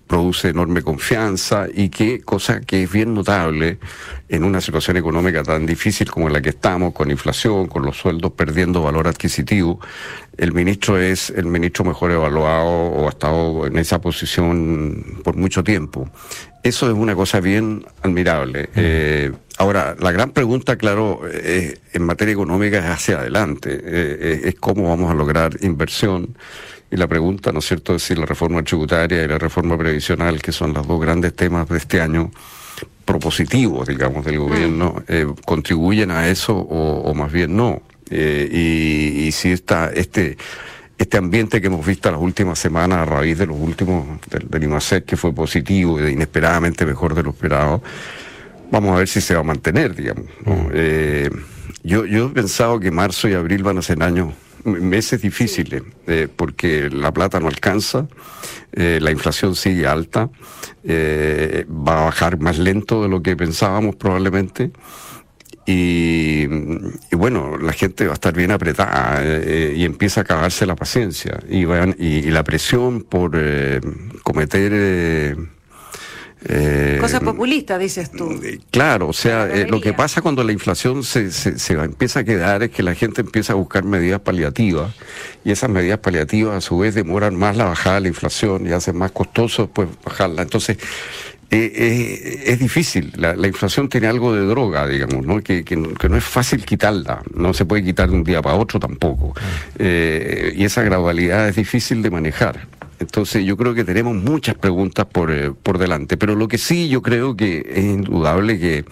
produce 0.09 0.50
enorme 0.50 0.81
confianza 0.81 1.67
y 1.71 1.89
que, 1.89 2.21
cosa 2.21 2.61
que 2.61 2.81
es 2.81 2.91
bien 2.91 3.13
notable 3.13 3.77
en 4.27 4.44
una 4.44 4.59
situación 4.59 4.97
económica 4.97 5.44
tan 5.44 5.67
difícil 5.67 6.09
como 6.09 6.29
la 6.29 6.41
que 6.41 6.50
estamos, 6.50 6.95
con 6.95 7.11
inflación, 7.11 7.67
con 7.67 7.85
los 7.85 7.97
sueldos 7.97 8.31
perdiendo 8.31 8.81
valor 8.81 9.07
adquisitivo, 9.07 9.79
el 10.35 10.51
ministro 10.51 11.00
es 11.00 11.29
el 11.29 11.45
ministro 11.45 11.85
mejor 11.85 12.09
evaluado 12.09 12.69
o 12.69 13.06
ha 13.06 13.09
estado 13.09 13.67
en 13.67 13.77
esa 13.77 14.01
posición 14.01 15.21
por 15.23 15.35
mucho 15.35 15.63
tiempo. 15.63 16.09
Eso 16.63 16.88
es 16.88 16.94
una 16.94 17.13
cosa 17.13 17.39
bien 17.39 17.85
admirable. 18.01 18.63
Mm. 18.63 18.77
Eh, 18.77 19.31
ahora, 19.59 19.95
la 20.00 20.11
gran 20.11 20.31
pregunta, 20.31 20.75
claro, 20.75 21.21
eh, 21.31 21.77
en 21.94 22.03
materia 22.03 22.31
económica 22.31 22.79
es 22.79 22.85
hacia 22.85 23.19
adelante, 23.19 23.79
eh, 23.83 24.41
es 24.45 24.56
cómo 24.56 24.89
vamos 24.89 25.11
a 25.11 25.13
lograr 25.13 25.51
inversión. 25.61 26.35
Y 26.91 26.97
la 26.97 27.07
pregunta, 27.07 27.51
¿no 27.51 27.59
es 27.59 27.65
cierto?, 27.65 27.95
es 27.95 28.03
si 28.03 28.15
la 28.15 28.25
reforma 28.25 28.63
tributaria 28.63 29.24
y 29.24 29.27
la 29.27 29.38
reforma 29.38 29.77
previsional, 29.77 30.41
que 30.41 30.51
son 30.51 30.74
los 30.74 30.88
dos 30.88 31.00
grandes 31.00 31.36
temas 31.36 31.68
de 31.69 31.77
este 31.77 32.01
año, 32.01 32.31
propositivos, 33.06 33.88
digamos, 33.88 34.25
del 34.25 34.39
gobierno, 34.39 34.95
mm. 35.07 35.41
contribuyen 35.45 36.12
a 36.12 36.27
eso 36.27 36.56
o, 36.56 37.13
más 37.13 37.31
bien 37.31 37.56
no. 37.56 37.81
y, 38.09 39.30
si 39.31 39.51
está 39.51 39.91
este 39.94 40.38
este 41.00 41.18
ambiente 41.18 41.62
que 41.62 41.68
hemos 41.68 41.86
visto 41.86 42.12
las 42.12 42.19
últimas 42.19 42.59
semanas 42.59 43.00
a 43.00 43.06
raíz 43.06 43.38
de 43.38 43.47
los 43.47 43.57
últimos 43.57 44.06
del, 44.30 44.50
del 44.50 45.03
que 45.06 45.15
fue 45.15 45.33
positivo 45.33 45.97
y 46.00 46.12
inesperadamente 46.12 46.85
mejor 46.85 47.15
de 47.15 47.24
lo 47.24 47.30
esperado, 47.30 47.81
vamos 48.69 48.94
a 48.94 48.97
ver 48.97 49.07
si 49.07 49.21
se 49.21 49.33
va 49.33 49.39
a 49.39 49.44
mantener, 49.44 49.95
digamos. 49.95 50.25
Mm. 50.45 50.68
Eh, 50.74 51.30
yo, 51.83 52.06
yo 52.06 52.27
he 52.27 52.30
pensado 52.30 52.80
que 52.81 52.92
marzo 52.92 53.30
y 53.30 53.33
abril 53.33 53.63
van 53.63 53.77
a 53.77 53.81
ser 53.81 54.03
años, 54.03 54.33
meses 54.63 55.21
difíciles, 55.21 55.83
eh, 56.07 56.27
porque 56.33 56.89
la 56.89 57.11
plata 57.11 57.39
no 57.39 57.47
alcanza, 57.47 58.07
eh, 58.71 59.00
la 59.01 59.11
inflación 59.11 59.56
sigue 59.56 59.88
alta, 59.88 60.29
va 60.85 62.01
a 62.01 62.06
bajar 62.06 62.39
más 62.39 62.57
lento 62.57 63.03
de 63.03 63.09
lo 63.09 63.21
que 63.21 63.35
pensábamos 63.35 63.95
probablemente. 63.95 64.71
Y, 65.71 66.47
bueno, 67.11 67.59
la 67.59 67.73
gente 67.73 68.06
va 68.06 68.11
a 68.11 68.13
estar 68.15 68.33
bien 68.33 68.50
apretada 68.50 69.19
eh, 69.21 69.75
y 69.77 69.85
empieza 69.85 70.21
a 70.21 70.23
acabarse 70.23 70.65
la 70.65 70.75
paciencia 70.75 71.39
y, 71.47 71.65
van, 71.65 71.95
y, 72.00 72.23
la 72.23 72.44
presión 72.44 73.03
por 73.03 73.33
eh, 73.35 73.79
cometer... 74.23 75.58
Eh, 76.45 76.95
eh 76.95 76.97
Cosas 77.01 77.21
populistas, 77.21 77.80
dices 77.80 78.12
tú. 78.12 78.39
Claro, 78.71 79.09
o 79.09 79.13
sea, 79.13 79.47
lo 79.68 79.81
que 79.81 79.94
pasa 79.94 80.21
cuando 80.21 80.44
la 80.44 80.51
inflación 80.51 81.03
se, 81.03 81.31
se, 81.31 81.59
se, 81.59 81.74
empieza 81.74 82.21
a 82.21 82.24
quedar 82.24 82.63
es 82.63 82.71
que 82.71 82.83
la 82.83 82.95
gente 82.95 83.21
empieza 83.21 83.53
a 83.53 83.56
buscar 83.56 83.83
medidas 83.83 84.21
paliativas 84.21 84.94
y 85.44 85.51
esas 85.51 85.69
medidas 85.69 86.00
paliativas 86.00 86.56
a 86.56 86.62
su 86.62 86.77
vez 86.77 86.95
demoran 86.95 87.36
más 87.36 87.57
la 87.57 87.65
bajada 87.65 87.95
de 87.95 88.01
la 88.01 88.07
inflación 88.07 88.68
y 88.68 88.71
hacen 88.71 88.97
más 88.97 89.12
costoso 89.12 89.63
después 89.63 89.89
bajarla. 90.03 90.41
Entonces, 90.44 90.77
eh, 91.51 91.71
eh, 91.75 92.44
es 92.45 92.59
difícil. 92.59 93.12
La, 93.15 93.47
inflación 93.47 93.89
tiene 93.89 94.07
algo 94.07 94.35
de 94.35 94.45
droga, 94.45 94.88
digamos, 94.88 95.25
¿no? 95.25 95.42
Que, 95.42 95.63
que, 95.63 95.75
no 95.75 96.15
es 96.15 96.24
fácil 96.24 96.63
quitarla. 96.63 97.24
No 97.33 97.53
se 97.53 97.65
puede 97.65 97.83
quitar 97.83 98.09
de 98.09 98.15
un 98.15 98.24
día 98.24 98.42
para 98.42 98.56
otro 98.56 98.80
tampoco. 98.80 99.33
Eh, 99.80 100.53
y 100.56 100.63
esa 100.63 100.83
gradualidad 100.83 101.50
es 101.50 101.56
difícil 101.56 102.03
de 102.03 102.12
manejar. 102.12 102.68
Entonces 103.00 103.45
yo 103.45 103.57
creo 103.57 103.73
que 103.73 103.83
tenemos 103.83 104.16
muchas 104.16 104.56
preguntas 104.56 105.06
por, 105.06 105.56
por 105.56 105.78
delante. 105.78 106.18
Pero 106.18 106.35
lo 106.35 106.47
que 106.47 106.57
sí 106.57 106.90
yo 106.90 107.02
creo 107.02 107.35
que 107.35 107.66
es 107.69 107.83
indudable 107.83 108.59
que 108.59 108.85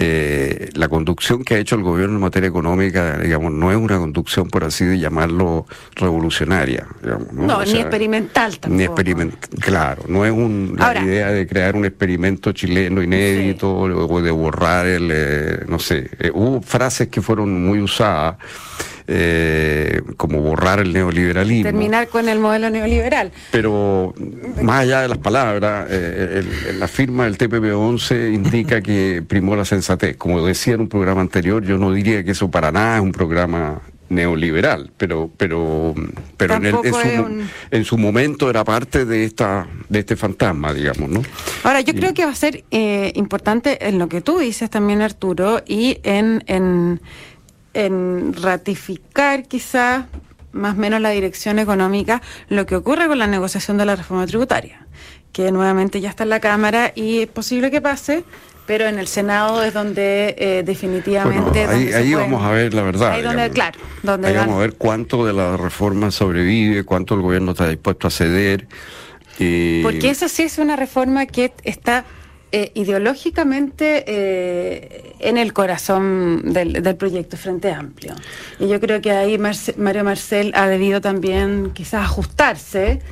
eh, 0.00 0.70
la 0.74 0.88
conducción 0.88 1.42
que 1.42 1.56
ha 1.56 1.58
hecho 1.58 1.74
el 1.74 1.82
gobierno 1.82 2.14
en 2.14 2.20
materia 2.20 2.48
económica, 2.48 3.18
digamos, 3.18 3.50
no 3.50 3.72
es 3.72 3.76
una 3.76 3.98
conducción, 3.98 4.48
por 4.48 4.62
así 4.62 4.84
de 4.84 4.96
llamarlo, 5.00 5.66
revolucionaria. 5.96 6.86
¿no? 7.32 7.64
ni 7.64 7.80
experimental 7.80 8.60
tampoco. 8.60 8.76
Ni 8.76 8.84
experimental, 8.84 9.50
claro, 9.60 10.04
no 10.06 10.24
es 10.24 10.30
un, 10.30 10.76
la 10.78 11.02
idea 11.02 11.32
de 11.32 11.48
crear 11.48 11.74
un 11.74 11.84
experimento 11.84 12.52
chileno 12.52 13.02
inédito 13.02 13.76
o 13.76 14.22
de 14.22 14.30
borrar 14.30 14.86
el, 14.86 15.10
eh, 15.12 15.64
no 15.66 15.80
sé, 15.80 16.08
eh, 16.20 16.30
hubo 16.32 16.62
frases 16.62 17.08
que 17.08 17.20
fueron 17.20 17.66
muy 17.66 17.80
usadas 17.80 18.36
eh, 19.10 20.02
como 20.18 20.42
borrar 20.42 20.80
el 20.80 20.92
neoliberalismo. 20.92 21.64
Terminar 21.64 22.08
con 22.08 22.28
el 22.28 22.38
modelo 22.38 22.68
neoliberal. 22.68 23.32
Pero 23.50 24.14
más 24.62 24.80
allá 24.80 25.00
de 25.00 25.08
las 25.08 25.18
palabras, 25.18 25.86
eh, 25.90 26.44
la 26.78 26.88
firma 26.88 27.24
del 27.24 27.38
TPP-11 27.38 28.34
indica 28.34 28.82
que 28.82 29.22
primó 29.26 29.56
la 29.56 29.64
sensatez. 29.64 30.18
Como 30.18 30.44
decía 30.46 30.74
en 30.74 30.82
un 30.82 30.88
programa 30.88 31.22
anterior, 31.22 31.64
yo 31.64 31.78
no 31.78 31.90
diría 31.90 32.22
que 32.22 32.32
eso 32.32 32.50
para 32.50 32.70
nada 32.70 32.96
es 32.96 33.02
un 33.02 33.12
programa 33.12 33.80
neoliberal, 34.10 34.90
pero 34.96 35.30
pero 35.36 35.94
pero 36.36 36.54
en, 36.54 36.94
su, 36.94 37.48
en, 37.70 37.84
su, 37.84 37.98
momento 37.98 38.48
era 38.48 38.64
parte 38.64 39.04
de 39.04 39.24
esta 39.24 39.66
de 39.88 39.98
este 39.98 40.16
fantasma, 40.16 40.72
digamos, 40.72 41.10
¿no? 41.10 41.22
Ahora 41.62 41.80
yo 41.80 41.94
creo 41.94 42.14
que 42.14 42.24
va 42.24 42.32
a 42.32 42.34
ser 42.34 42.64
eh, 42.70 43.12
importante 43.16 43.86
en 43.86 43.98
lo 43.98 44.08
que 44.08 44.20
tú 44.20 44.38
dices 44.38 44.70
también, 44.70 45.02
Arturo, 45.02 45.62
y 45.66 45.98
en, 46.02 46.42
en 46.46 47.00
en 47.74 48.34
ratificar 48.34 49.44
quizás 49.44 50.04
más 50.52 50.74
o 50.74 50.78
menos 50.78 51.00
la 51.00 51.10
dirección 51.10 51.58
económica 51.58 52.22
lo 52.48 52.66
que 52.66 52.76
ocurre 52.76 53.06
con 53.06 53.18
la 53.18 53.26
negociación 53.26 53.76
de 53.78 53.84
la 53.84 53.96
reforma 53.96 54.26
tributaria, 54.26 54.86
que 55.32 55.52
nuevamente 55.52 56.00
ya 56.00 56.10
está 56.10 56.24
en 56.24 56.30
la 56.30 56.40
Cámara 56.40 56.92
y 56.94 57.20
es 57.20 57.28
posible 57.28 57.70
que 57.70 57.80
pase, 57.80 58.24
pero 58.66 58.86
en 58.86 58.98
el 58.98 59.06
Senado 59.06 59.62
es 59.62 59.72
donde 59.72 60.34
eh, 60.38 60.62
definitivamente... 60.64 61.64
ahí, 61.64 62.14
vamos 62.14 62.42
a 62.42 62.50
ver 62.50 62.74
la 62.74 62.82
verdad. 62.82 63.12
Ahí 63.12 63.22
donde, 63.22 63.50
claro, 63.50 63.78
donde 64.02 64.32
vamos 64.32 64.56
a 64.56 64.58
ver 64.58 64.74
cuánto 64.74 65.24
de 65.24 65.32
la 65.32 65.56
reforma 65.56 66.10
sobrevive, 66.10 66.84
cuánto 66.84 67.14
el 67.14 67.22
gobierno 67.22 67.52
está 67.52 67.68
dispuesto 67.68 68.08
a 68.08 68.10
ceder. 68.10 68.66
Porque 69.82 70.10
esa 70.10 70.28
sí 70.28 70.42
es 70.42 70.58
una 70.58 70.74
reforma 70.74 71.26
que 71.26 71.52
está 71.62 72.04
eh, 72.50 72.72
ideológicamente 72.74 74.04
eh, 74.06 75.14
en 75.18 75.36
el 75.36 75.52
corazón 75.52 76.54
del, 76.54 76.96
proyecto 76.96 77.36
Frente 77.36 77.70
Amplio. 77.70 78.14
Y 78.58 78.68
yo 78.68 78.80
creo 78.80 79.02
que 79.02 79.10
ahí 79.10 79.36
Mario 79.36 80.04
Marcel 80.04 80.52
ha 80.54 80.66
debido 80.66 81.02
también 81.02 81.72
quizás 81.74 82.06
ajustarse. 82.06 83.02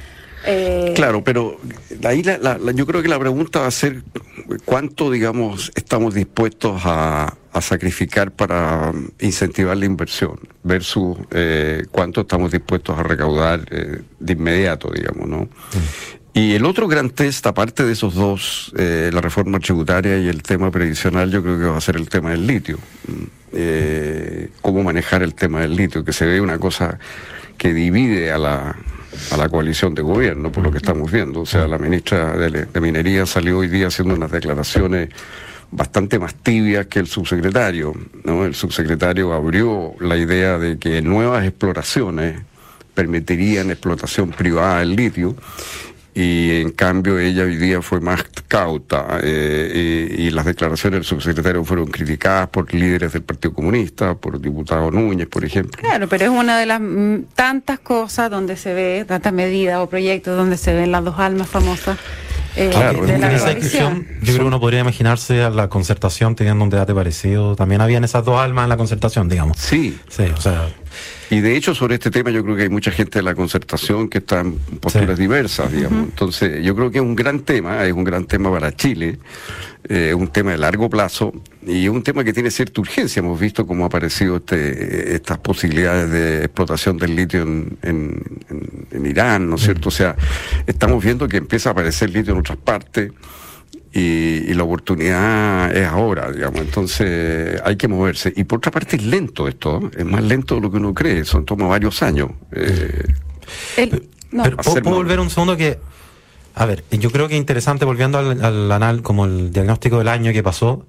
Eh, 0.47 0.93
claro, 0.97 1.23
pero 1.23 1.61
ahí 2.05 2.23
yo 2.23 2.87
creo 2.87 3.03
que 3.03 3.09
la 3.09 3.19
pregunta 3.19 3.61
va 3.61 3.67
a 3.67 3.73
ser 3.73 4.05
cuánto, 4.65 5.11
digamos, 5.11 5.71
estamos 5.75 6.15
dispuestos 6.15 6.81
a, 6.85 7.37
sacrificar 7.61 8.33
para 8.33 8.93
incentivar 9.19 9.79
la 9.79 9.87
inversión 9.87 10.39
versus 10.63 11.17
cuánto 11.91 12.21
estamos 12.21 12.53
dispuestos 12.53 12.99
a 12.99 13.03
recaudar 13.03 13.65
de 13.65 14.33
inmediato, 14.33 14.91
digamos, 14.91 15.27
¿no? 15.27 15.39
Mm. 15.39 16.26
Y 16.37 16.53
el 16.53 16.67
otro 16.67 16.87
gran 16.87 17.09
test, 17.09 17.47
aparte 17.47 17.83
de 17.83 17.95
esos 17.95 18.15
dos, 18.15 18.71
eh, 18.77 19.09
la 19.11 19.23
reforma 19.23 19.59
tributaria 19.59 20.19
y 20.19 20.29
el 20.29 20.43
tema 20.43 20.71
previsional, 20.71 21.31
yo 21.31 21.43
creo 21.43 21.59
que 21.59 21.65
va 21.65 21.79
a 21.79 21.81
ser 21.81 21.97
el 21.97 22.11
tema 22.11 22.33
del 22.33 22.47
litio. 22.47 22.77
Mm, 22.77 23.23
eh, 23.55 24.51
cómo 24.61 24.83
manejar 24.83 25.23
el 25.23 25.33
tema 25.33 25.63
del 25.63 25.75
litio, 25.75 26.05
que 26.05 26.13
se 26.13 26.27
ve 26.27 26.43
una 26.43 26.59
cosa 26.59 26.99
que 27.57 27.73
divide 27.73 28.33
a 28.33 28.37
la, 28.37 28.77
a 29.31 29.37
la 29.39 29.49
coalición 29.49 29.95
de 29.95 30.03
gobierno, 30.03 30.53
por 30.53 30.63
lo 30.63 30.71
que 30.71 30.77
estamos 30.77 31.11
viendo. 31.11 31.41
O 31.41 31.47
sea, 31.47 31.67
la 31.67 31.79
ministra 31.79 32.37
de, 32.37 32.67
de 32.67 32.81
Minería 32.83 33.25
salió 33.25 33.61
hoy 33.61 33.69
día 33.69 33.87
haciendo 33.87 34.15
unas 34.15 34.31
declaraciones 34.31 35.09
bastante 35.71 36.19
más 36.19 36.35
tibias 36.35 36.85
que 36.85 36.99
el 36.99 37.07
subsecretario. 37.07 37.95
¿no? 38.25 38.45
El 38.45 38.55
subsecretario 38.55 39.33
abrió 39.33 39.95
la 40.01 40.19
idea 40.19 40.59
de 40.59 40.79
que 40.79 41.01
nuevas 41.01 41.47
exploraciones 41.47 42.43
permitirían 42.93 43.71
explotación 43.71 44.33
privada 44.33 44.81
del 44.81 44.97
litio 44.97 45.35
y 46.17 46.63
en 46.63 46.71
cambio 46.71 47.19
ella 47.19 47.43
hoy 47.45 47.57
día 47.57 47.83
fue 47.83 48.01
más 48.01 48.25
cauta 48.49 49.21
eh, 49.23 50.17
y, 50.19 50.31
las 50.31 50.47
declaraciones 50.47 51.01
del 51.01 51.05
subsecretario 51.05 51.63
fueron 51.63 51.89
criticadas 51.89 52.49
por 52.49 52.73
líderes 52.73 53.13
del 53.13 53.23
Partido 53.23 53.53
Comunista, 53.53 54.15
por 54.15 54.37
el 54.37 54.41
diputado 54.41 54.91
Núñez, 54.91 55.29
por 55.29 55.45
ejemplo. 55.45 55.79
Claro, 55.79 56.09
pero 56.09 56.25
es 56.25 56.31
una 56.31 56.59
de 56.59 56.65
las 56.65 56.81
mm, 56.81 57.25
tantas 57.35 57.81
cosas 57.81 58.31
donde 58.31 58.57
se 58.57 58.73
ve, 58.73 59.05
tantas 59.07 59.35
medidas 59.35 59.79
o 59.79 59.91
proyectos 59.91 60.39
donde 60.39 60.57
se 60.57 60.73
ven 60.73 60.91
las 60.91 61.05
dos 61.05 61.19
almas 61.19 61.51
famosas. 61.51 61.99
Eh, 62.57 62.71
claro, 62.73 63.07
en 63.07 63.23
esa 63.23 63.51
discusión 63.51 64.07
yo 64.23 64.33
creo 64.33 64.39
que 64.39 64.45
uno 64.45 64.59
podría 64.59 64.81
imaginarse 64.81 65.43
a 65.43 65.51
la 65.51 65.69
concertación 65.69 66.35
teniendo 66.35 66.65
un 66.65 66.71
debate 66.71 66.95
parecido. 66.95 67.57
También 67.57 67.83
habían 67.83 68.05
esas 68.05 68.25
dos 68.25 68.41
almas 68.41 68.63
en 68.63 68.71
la 68.71 68.79
concertación, 68.79 69.29
digamos. 69.29 69.59
Sí. 69.59 69.99
Sí, 70.09 70.25
o 70.35 70.41
sea... 70.41 70.67
Y 71.31 71.41
de 71.41 71.57
hecho, 71.57 71.75
sobre 71.75 71.95
este 71.95 72.11
tema, 72.11 72.31
yo 72.31 72.45
creo 72.45 72.57
que 72.57 72.63
hay 72.63 72.69
mucha 72.69 72.91
gente 72.91 73.19
de 73.19 73.23
la 73.23 73.35
concertación 73.35 74.09
que 74.09 74.19
está 74.19 74.41
en 74.41 74.59
posturas 74.81 75.19
diversas, 75.19 75.73
digamos. 75.73 76.05
Entonces, 76.05 76.65
yo 76.65 76.75
creo 76.77 76.91
que 76.91 76.99
es 76.99 77.05
un 77.05 77.17
gran 77.17 77.41
tema, 77.41 77.85
es 77.85 77.93
un 77.93 78.05
gran 78.05 78.27
tema 78.27 78.51
para 78.51 78.75
Chile, 78.77 79.19
es 79.83 79.91
eh, 79.91 80.15
un 80.15 80.29
tema 80.29 80.53
de 80.53 80.59
largo 80.59 80.89
plazo 80.89 81.33
y 81.67 81.85
es 81.85 81.91
un 81.91 82.03
tema 82.03 82.23
que 82.23 82.33
tiene 82.33 82.51
cierta 82.51 82.81
urgencia. 82.81 83.21
Hemos 83.21 83.41
visto 83.41 83.67
cómo 83.67 83.85
ha 83.85 83.87
aparecido 83.89 84.37
este, 84.37 85.17
estas 85.17 85.39
posibilidades 85.39 86.11
de 86.11 86.45
explotación 86.45 86.97
del 86.97 87.17
litio 87.17 87.43
en, 87.43 87.77
en 87.83 89.07
Irán, 89.07 89.51
¿no 89.51 89.57
es 89.57 89.63
cierto? 89.63 89.89
O 89.89 89.93
sea, 89.93 90.15
estamos 90.67 91.03
viendo 91.03 91.27
que 91.27 91.39
empieza 91.39 91.71
a 91.71 91.73
aparecer 91.73 92.11
litio 92.11 92.35
en 92.35 92.39
otras 92.39 92.59
partes 92.59 93.11
y, 93.97 94.53
la 94.55 94.65
oportunidad 94.65 95.75
es 95.75 95.87
ahora, 95.87 96.31
digamos. 96.31 96.61
Entonces 96.61 97.61
hay 97.65 97.77
que 97.77 97.89
moverse. 97.89 98.33
Y 98.37 98.45
por 98.45 98.59
otra 98.59 98.71
parte 98.71 98.97
es 98.97 99.05
lento 99.05 99.49
esto, 99.49 99.91
es 99.97 100.05
más 100.05 100.23
lento 100.23 100.57
de 100.57 100.61
lo 100.61 100.71
que 100.71 100.77
uno 100.77 100.93
cree, 100.93 101.25
son 101.25 101.47
toma 101.47 101.67
varios 101.67 102.03
años. 102.03 102.31
Eh, 102.53 103.15
pero, 103.75 104.57
¿puedo, 104.59 104.97
volver 104.97 105.21
un 105.21 105.31
segundo 105.31 105.57
que... 105.57 105.79
A 106.55 106.67
ver, 106.67 106.85
yo 106.91 107.11
creo 107.11 107.29
que 107.29 107.35
es 107.35 107.41
interesante, 107.41 107.85
volviendo 107.85 108.19
al, 108.19 108.43
al 108.45 108.73
anal, 108.73 109.03
como 109.03 109.25
el 109.27 109.51
diagnóstico 109.51 109.99
del 109.99 110.09
año 110.09 110.33
que 110.33 110.43
pasó, 110.43 110.87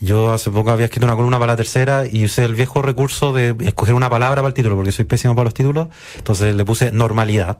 yo 0.00 0.32
hace 0.32 0.50
poco 0.50 0.70
había 0.70 0.86
escrito 0.86 1.06
una 1.06 1.16
columna 1.16 1.38
para 1.38 1.52
la 1.52 1.56
tercera 1.56 2.04
y 2.10 2.24
usé 2.24 2.44
el 2.44 2.54
viejo 2.54 2.82
recurso 2.82 3.32
de 3.32 3.56
escoger 3.60 3.94
una 3.94 4.10
palabra 4.10 4.36
para 4.36 4.48
el 4.48 4.54
título, 4.54 4.76
porque 4.76 4.92
soy 4.92 5.06
pésimo 5.06 5.34
para 5.34 5.44
los 5.44 5.54
títulos. 5.54 5.88
Entonces 6.16 6.54
le 6.54 6.64
puse 6.64 6.92
normalidad. 6.92 7.58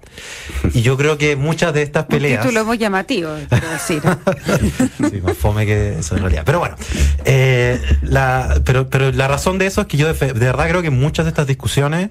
Y 0.74 0.82
yo 0.82 0.96
creo 0.96 1.16
que 1.16 1.36
muchas 1.36 1.72
de 1.72 1.82
estas 1.82 2.04
peleas. 2.04 2.44
Un 2.44 2.50
título 2.50 2.64
muy 2.66 2.78
llamativo, 2.78 3.30
quiero 3.48 3.70
decir. 3.70 4.02
sí, 5.10 5.20
más 5.22 5.36
fome 5.36 5.64
que 5.64 5.98
eso 5.98 6.14
en 6.16 6.22
realidad. 6.22 6.42
Pero 6.44 6.58
bueno, 6.58 6.76
eh, 7.24 7.80
la, 8.02 8.60
pero, 8.64 8.88
pero 8.90 9.10
la 9.12 9.28
razón 9.28 9.58
de 9.58 9.66
eso 9.66 9.80
es 9.80 9.86
que 9.86 9.96
yo 9.96 10.12
de, 10.12 10.32
verdad 10.32 10.68
creo 10.68 10.82
que 10.82 10.90
muchas 10.90 11.24
de 11.24 11.30
estas 11.30 11.46
discusiones 11.46 12.10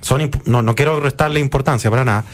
son. 0.00 0.30
No, 0.44 0.62
no 0.62 0.74
quiero 0.76 1.00
restarle 1.00 1.40
importancia 1.40 1.90
para 1.90 2.04
nada 2.04 2.24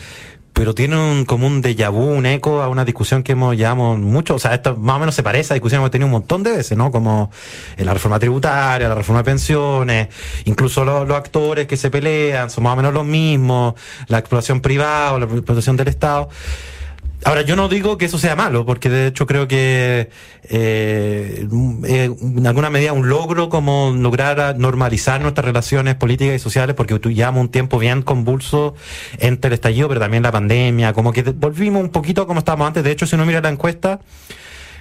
pero 0.57 0.75
tiene 0.75 0.97
un, 0.97 1.27
como 1.27 1.47
un 1.47 1.63
déjà 1.63 1.91
vu, 1.91 2.03
un 2.03 2.25
eco 2.25 2.63
a 2.63 2.69
una 2.69 2.87
discusión 2.87 3.23
que 3.23 3.33
hemos 3.33 3.55
llevado 3.55 3.77
mucho, 3.99 4.37
o 4.37 4.39
sea, 4.39 4.55
esto 4.55 4.75
más 4.75 4.97
o 4.97 5.01
menos 5.01 5.15
se 5.15 5.23
parece 5.23 5.53
a 5.53 5.55
discusión 5.55 5.81
que 5.81 5.83
hemos 5.83 5.91
tenido 5.91 6.07
un 6.07 6.13
montón 6.13 6.43
de 6.43 6.51
veces, 6.51 6.79
¿no? 6.79 6.91
Como 6.91 7.31
la 7.77 7.93
reforma 7.93 8.19
tributaria, 8.19 8.89
la 8.89 8.95
reforma 8.95 9.21
de 9.21 9.25
pensiones, 9.25 10.09
incluso 10.47 10.83
los, 10.83 11.11
actores 11.11 11.67
que 11.67 11.77
se 11.77 11.91
pelean 11.91 12.49
son 12.49 12.65
más 12.65 12.73
o 12.73 12.77
menos 12.77 12.95
los 12.95 13.05
mismos, 13.05 13.75
la 14.09 14.19
explotación 14.19 14.63
privada 14.63 15.13
o 15.13 15.19
la 15.19 15.27
explotación 15.27 15.77
del 15.77 15.89
Estado. 15.89 16.31
Ahora, 17.27 17.43
yo 17.43 17.57
no 17.57 17.69
digo 17.69 17.99
que 17.99 18.05
eso 18.05 18.21
sea 18.21 18.37
malo, 18.37 18.65
porque 18.65 18.89
de 18.89 19.09
hecho 19.09 19.27
creo 19.27 19.49
que 19.49 20.11
eh, 20.49 21.49
en 21.51 22.47
alguna 22.47 22.71
medida 22.71 22.93
un 22.93 23.09
logro 23.09 23.49
como 23.49 23.93
lograr 23.99 24.57
normalizar 24.61 25.21
nuestras 25.21 25.45
relaciones 25.45 25.97
políticas 25.97 26.37
y 26.37 26.39
sociales, 26.39 26.77
porque 26.77 27.01
llevamos 27.13 27.41
un 27.41 27.49
tiempo 27.49 27.81
bien 27.81 28.03
convulso 28.03 28.77
entre 29.19 29.49
el 29.49 29.55
estallido, 29.55 29.89
pero 29.89 29.99
también 29.99 30.23
la 30.23 30.31
pandemia, 30.31 30.93
como 30.93 31.13
que 31.13 31.23
volvimos 31.25 31.83
un 31.83 31.91
poquito 31.91 32.29
como 32.29 32.39
estábamos 32.39 32.69
antes. 32.69 32.85
De 32.85 32.93
hecho, 32.93 33.09
si 33.09 33.17
uno 33.17 33.27
mira 33.27 33.41
la 33.41 33.49
encuesta, 33.49 33.99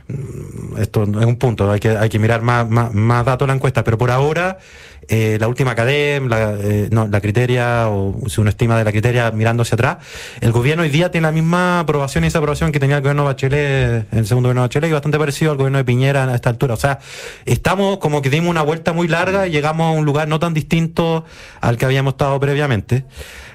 mm, 0.08 0.78
esto 0.80 1.02
es 1.02 1.25
un 1.25 1.38
punto, 1.38 1.72
hay 1.72 1.80
que, 1.80 1.98
hay 1.98 2.10
que 2.10 2.20
mirar 2.20 2.44
más, 2.44 2.70
más, 2.70 2.94
más 2.94 3.25
datos 3.25 3.48
de 3.48 3.54
la 3.54 3.56
encuesta, 3.56 3.84
pero 3.84 3.98
por 3.98 4.12
ahora 4.12 4.60
eh, 5.08 5.38
la 5.40 5.48
última 5.48 5.76
cadena, 5.76 6.28
la, 6.28 6.54
eh, 6.54 6.90
la 6.92 7.22
criteria, 7.22 7.90
o 7.90 8.16
si 8.28 8.42
uno 8.42 8.50
estima 8.50 8.78
de 8.78 8.84
la 8.84 8.92
criteria 8.92 9.32
mirando 9.32 9.64
hacia 9.64 9.76
atrás, 9.76 9.98
el 10.42 10.52
gobierno 10.52 10.84
hoy 10.84 10.90
día 10.90 11.12
tiene 11.12 11.28
la 11.28 11.32
misma 11.32 11.82
aprobación 11.82 12.24
y 12.24 12.28
esa 12.28 12.40
aprobación 12.40 12.72
que 12.72 12.80
tenía 12.80 12.98
el 12.98 13.02
gobierno 13.02 13.26
Bachelet, 13.26 14.12
el 14.14 14.26
segundo 14.26 14.48
gobierno 14.48 14.62
de 14.62 14.68
Bachelet, 14.68 14.90
y 14.90 14.94
bastante 14.94 15.20
parecido 15.20 15.52
al 15.52 15.58
gobierno 15.58 15.78
de 15.78 15.86
Piñera 15.86 16.26
a 16.26 16.36
esta 16.36 16.50
altura. 16.50 16.74
O 16.74 16.78
sea, 16.78 17.00
estamos 17.46 18.00
como 18.00 18.22
que 18.22 18.30
dimos 18.30 18.50
una 18.50 18.64
vuelta 18.64 18.94
muy 18.94 19.08
larga 19.08 19.48
y 19.48 19.52
llegamos 19.52 19.94
a 19.94 19.98
un 19.98 20.06
lugar 20.06 20.28
no 20.28 20.40
tan 20.40 20.54
distinto 20.54 21.26
al 21.62 21.78
que 21.78 21.86
habíamos 21.86 22.14
estado 22.14 22.40
previamente. 22.40 23.06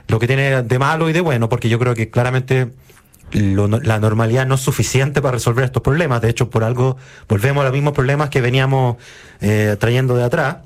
Lo 0.09 0.19
que 0.19 0.26
tiene 0.26 0.62
de 0.62 0.78
malo 0.78 1.09
y 1.09 1.12
de 1.12 1.21
bueno, 1.21 1.49
porque 1.49 1.69
yo 1.69 1.78
creo 1.78 1.95
que 1.95 2.11
claramente 2.11 2.71
la 3.33 4.00
normalidad 4.00 4.47
no 4.47 4.57
es 4.57 4.61
suficiente 4.61 5.23
para 5.23 5.33
resolver 5.33 5.64
estos 5.64 5.83
problemas. 5.83 6.21
De 6.21 6.28
hecho, 6.28 6.50
por 6.50 6.64
algo 6.64 6.97
volvemos 7.28 7.62
a 7.62 7.64
los 7.64 7.73
mismos 7.73 7.92
problemas 7.92 8.28
que 8.28 8.40
veníamos 8.40 8.97
eh, 9.40 9.76
trayendo 9.78 10.16
de 10.16 10.25
atrás 10.25 10.57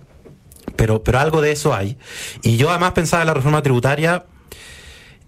pero, 0.77 1.03
pero 1.03 1.19
algo 1.19 1.41
de 1.41 1.53
eso 1.53 1.75
hay. 1.75 1.97
Y 2.43 2.57
yo 2.57 2.71
además 2.71 2.93
pensaba 2.93 3.23
en 3.23 3.29
la 3.29 3.35
reforma 3.35 3.63
tributaria. 3.63 4.25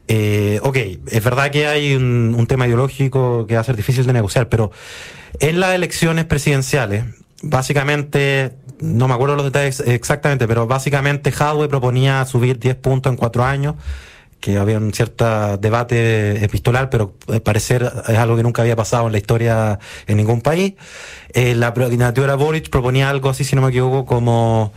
Eh, 0.09 0.61
ok, 0.63 0.77
es 1.11 1.25
verdad 1.25 1.51
que 1.51 1.67
hay 1.67 1.95
un, 1.95 2.47
tema 2.47 2.67
ideológico 2.67 3.47
que 3.47 3.55
va 3.55 3.61
a 3.61 3.65
ser 3.65 3.77
difícil 3.77 4.07
de 4.07 4.13
negociar, 4.13 4.49
pero 4.49 4.71
en 5.41 5.59
las 5.59 5.75
elecciones 5.75 6.25
presidenciales, 6.27 7.05
básicamente, 7.43 8.53
no 8.79 9.09
me 9.09 9.15
acuerdo 9.15 9.35
los 9.35 9.45
detalles 9.45 9.81
exactamente, 9.81 10.47
pero 10.47 10.67
básicamente 10.67 11.33
Hadwe 11.37 11.69
proponía 11.69 12.25
subir 12.25 12.59
10 12.59 12.77
puntos 12.77 13.11
en 13.11 13.17
cuatro 13.17 13.45
años, 13.45 13.75
que 14.39 14.59
había 14.59 14.79
un 14.79 14.93
cierto 14.93 15.57
debate 15.57 16.45
epistolar, 16.45 16.89
pero 16.89 17.15
al 17.27 17.43
parecer 17.43 17.91
es 18.07 18.17
algo 18.17 18.37
que 18.37 18.45
nunca 18.45 18.63
había 18.63 18.77
pasado 18.77 19.07
en 19.07 19.13
la 19.13 19.19
historia 19.19 19.79
en 20.07 20.17
ningún 20.17 20.41
país. 20.41 20.75
Eh, 21.33 21.55
la 21.55 21.75
candidatura 21.75 22.37
Boric 22.37 22.71
proponía 22.71 23.11
algo 23.11 23.31
así, 23.31 23.43
si 23.43 23.57
no 23.57 23.63
me 23.63 23.69
equivoco, 23.71 24.05
como 24.05 24.73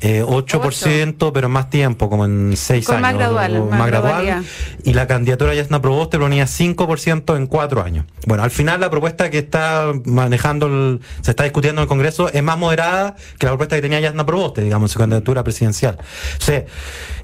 eh, 0.00 0.22
8%, 0.24 1.30
pero 1.32 1.48
más 1.48 1.70
tiempo, 1.70 2.10
como 2.10 2.24
en 2.24 2.56
6 2.56 2.88
años. 2.90 3.02
Más 3.02 3.14
gradual. 3.14 3.64
Más, 3.70 3.86
gradual. 3.86 4.44
Y 4.82 4.94
la 4.94 5.06
candidatura 5.06 5.54
Yasna 5.54 5.80
Proboste 5.80 6.18
ponía 6.18 6.44
5% 6.44 7.36
en 7.36 7.46
4 7.46 7.82
años. 7.82 8.06
Bueno, 8.26 8.42
al 8.42 8.50
final 8.50 8.80
la 8.80 8.90
propuesta 8.90 9.30
que 9.30 9.38
está 9.38 9.92
manejando, 10.04 10.98
se 11.22 11.30
está 11.30 11.44
discutiendo 11.44 11.80
en 11.80 11.84
el 11.84 11.88
Congreso 11.88 12.30
es 12.32 12.42
más 12.42 12.58
moderada 12.58 13.16
que 13.38 13.46
la 13.46 13.52
propuesta 13.52 13.76
que 13.76 13.82
tenía 13.82 14.00
Yasna 14.00 14.26
Proboste, 14.26 14.62
digamos, 14.62 14.90
en 14.90 14.92
su 14.92 14.98
candidatura 14.98 15.44
presidencial. 15.44 15.98
O 16.38 16.44
sea, 16.44 16.64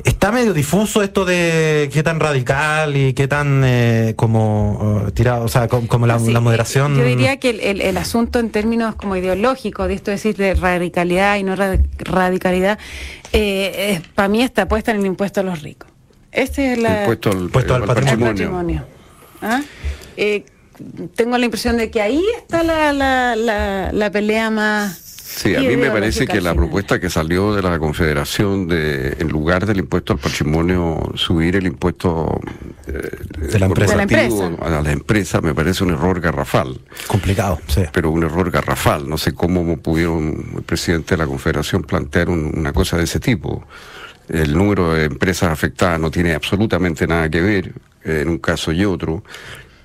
está 0.05 0.33
medio 0.33 0.53
difuso 0.53 1.03
esto 1.03 1.25
de 1.25 1.91
qué 1.93 2.03
tan 2.03 2.21
radical 2.21 2.97
y 2.97 3.15
qué 3.15 3.29
tan 3.29 3.63
eh, 3.65 4.15
como 4.17 5.05
uh, 5.07 5.11
tirado, 5.11 5.45
o 5.45 5.49
sea, 5.49 5.69
como, 5.69 6.07
la, 6.07 6.19
moderación. 6.19 6.97
Yo 6.97 7.05
diría 7.05 7.39
que 7.39 7.51
el, 7.51 7.81
el, 7.81 7.97
asunto 7.97 8.39
en 8.39 8.51
términos 8.51 8.95
como 8.95 9.17
ideológicos, 9.17 9.89
de 9.89 9.95
esto 9.95 10.11
decir 10.11 10.37
de 10.37 10.55
radicalidad 10.55 11.37
y 11.37 11.43
no 11.43 11.57
radicalidad, 11.57 12.60
eh, 13.33 14.01
para 14.15 14.29
mí 14.29 14.43
está 14.43 14.67
puesta 14.69 14.91
en 14.91 15.01
el 15.01 15.07
impuesto 15.07 15.41
a 15.41 15.43
los 15.43 15.63
ricos. 15.63 15.91
Este 16.33 16.73
es 16.73 16.79
la, 16.79 17.05
el 17.05 17.11
impuesto 17.11 17.75
al, 17.75 17.85
patrimonio. 17.85 18.85
¿Ah? 19.43 19.63
Eh, 20.17 20.45
tengo 21.15 21.37
la 21.37 21.45
impresión 21.45 21.77
de 21.77 21.91
que 21.91 22.01
ahí 22.01 22.23
está 22.39 22.63
la, 22.63 22.93
la, 22.93 23.91
la, 23.93 24.11
pelea 24.11 24.51
más... 24.51 25.10
Sí, 25.37 25.55
a 25.55 25.61
mí 25.61 25.77
me 25.77 25.91
parece 25.91 26.27
que 26.27 26.41
la 26.41 26.55
propuesta 26.55 27.01
que 27.01 27.09
salió 27.09 27.55
de 27.55 27.63
la 27.63 27.79
Confederación 27.79 28.67
de, 28.69 29.17
en 29.19 29.29
lugar 29.29 29.65
del 29.65 29.79
impuesto 29.79 30.13
al 30.13 30.19
patrimonio, 30.19 31.13
subir 31.15 31.57
el 31.57 31.67
impuesto 31.67 32.41
de 32.87 33.59
la 33.59 33.67
empresa. 33.67 34.51
a 34.61 34.83
la 34.83 34.93
empresa 34.93 35.41
me 35.41 35.55
parece 35.55 35.85
un 35.85 35.93
error 35.93 36.21
garrafal. 36.21 36.81
Complicado, 37.07 37.59
sí. 37.69 37.83
Pero 37.93 38.11
un 38.11 38.23
error 38.23 38.51
garrafal. 38.51 39.09
No 39.09 39.17
sé 39.17 39.33
cómo 39.33 39.79
pudieron 39.79 40.53
el 40.57 40.63
presidente 40.63 41.15
de 41.15 41.19
la 41.19 41.27
Confederación 41.27 41.85
plantear 41.85 42.29
una 42.29 42.73
cosa 42.73 42.99
de 42.99 43.05
ese 43.05 43.21
tipo. 43.21 43.65
El 44.29 44.55
número 44.55 44.93
de 44.93 45.05
empresas 45.05 45.51
afectadas 45.51 45.99
no 45.99 46.11
tiene 46.11 46.35
absolutamente 46.35 47.07
nada 47.07 47.31
que 47.31 47.41
ver 47.41 47.73
en 48.05 48.29
un 48.29 48.39
caso 48.39 48.73
y 48.73 48.85
otro. 48.85 49.25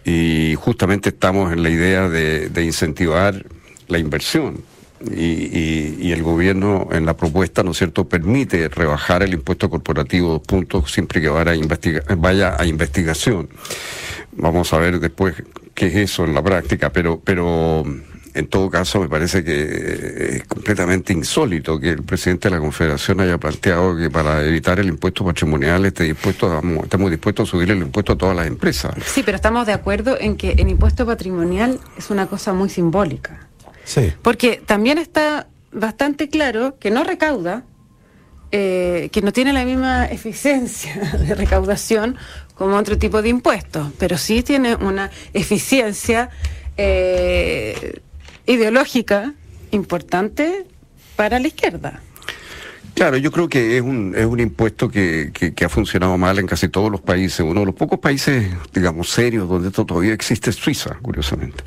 Y 0.04 0.56
justamente 0.56 1.10
estamos 1.10 1.54
en 1.54 1.64
la 1.64 1.70
idea 1.70 2.10
de, 2.10 2.50
de 2.50 2.64
incentivar 2.64 3.46
la 3.88 4.00
inversión 4.00 4.75
y, 5.02 6.12
el 6.12 6.24
gobierno 6.24 6.88
en 6.92 7.06
la 7.06 7.16
propuesta, 7.18 7.64
¿no 7.64 7.72
es 7.72 7.78
cierto?, 7.78 8.08
permite 8.08 8.70
rebajar 8.70 9.24
el 9.24 9.34
impuesto 9.34 9.70
corporativo 9.70 10.30
dos 10.30 10.42
puntos 10.42 10.92
siempre 10.92 11.22
que 11.22 11.30
vaya 11.30 11.52
a, 11.52 12.16
vaya 12.16 12.56
a 12.58 12.66
investigación. 12.66 13.50
Vamos 14.34 14.72
a 14.74 14.78
ver 14.78 15.00
después 15.00 15.36
qué 15.74 15.88
es 15.88 15.96
eso 15.96 16.26
en 16.26 16.34
la 16.34 16.42
práctica, 16.42 16.92
pero, 16.92 17.20
pero 17.24 17.84
en 18.36 18.48
todo 18.48 18.70
caso 18.70 19.00
me 19.00 19.08
parece 19.08 19.44
que 19.44 20.36
es 20.36 20.44
completamente 20.44 21.14
insólito 21.14 21.80
que 21.80 21.90
el 21.90 22.04
presidente 22.04 22.50
de 22.50 22.56
la 22.56 22.62
Confederación 22.62 23.22
haya 23.22 23.38
planteado 23.38 23.96
que 23.96 24.10
para 24.10 24.44
evitar 24.44 24.80
el 24.80 24.88
impuesto 24.88 25.24
patrimonial 25.24 25.86
esté 25.86 26.04
dispuesto 26.04 26.62
estamos 26.84 27.12
dispuestos 27.12 27.48
a 27.48 27.52
subir 27.52 27.72
el 27.72 27.80
impuesto 27.80 28.14
a 28.14 28.18
todas 28.18 28.36
las 28.36 28.48
empresas. 28.48 28.94
Sí, 29.06 29.24
pero 29.24 29.38
estamos 29.38 29.66
de 29.66 29.74
acuerdo 29.74 30.18
en 30.20 30.36
que 30.36 30.52
el 30.52 30.68
impuesto 30.68 31.06
patrimonial 31.06 31.80
es 31.98 32.10
una 32.10 32.28
cosa 32.28 32.52
muy 32.52 32.70
simbólica. 32.70 33.48
Porque 34.22 34.62
también 34.66 34.98
está 34.98 35.48
bastante 35.72 36.30
claro 36.30 36.78
que 36.80 36.92
no 36.92 37.04
recauda, 37.04 37.64
eh, 38.52 39.10
que 39.12 39.22
no 39.22 39.32
tiene 39.32 39.54
la 39.54 39.66
misma 39.66 40.06
eficiencia 40.06 40.96
de 41.20 41.36
recaudación 41.36 42.18
como 42.56 42.76
otro 42.78 42.98
tipo 42.98 43.22
de 43.22 43.30
impuestos, 43.30 43.92
pero 44.00 44.18
sí 44.18 44.42
tiene 44.44 44.76
una 44.76 45.12
eficiencia 45.34 46.30
eh, 46.78 48.00
ideológica 48.46 49.34
importante 49.72 50.66
para 51.16 51.40
la 51.40 51.48
izquierda. 51.48 52.02
Claro, 52.96 53.18
yo 53.18 53.30
creo 53.30 53.50
que 53.50 53.76
es 53.76 53.84
un, 53.84 54.14
es 54.16 54.26
un 54.26 54.40
impuesto 54.40 54.88
que, 54.88 55.32
que, 55.34 55.66
ha 55.66 55.70
funcionado 55.70 56.18
mal 56.18 56.40
en 56.40 56.48
casi 56.48 56.70
todos 56.70 56.90
los 56.90 57.02
países. 57.02 57.42
Uno 57.42 57.60
de 57.60 57.66
los 57.66 57.76
pocos 57.76 58.00
países, 58.00 58.50
digamos, 58.74 59.10
serios 59.10 59.50
donde 59.50 59.68
esto 59.68 59.86
todavía 59.86 60.14
existe 60.14 60.50
es 60.50 60.56
Suiza, 60.56 60.96
curiosamente. 61.02 61.62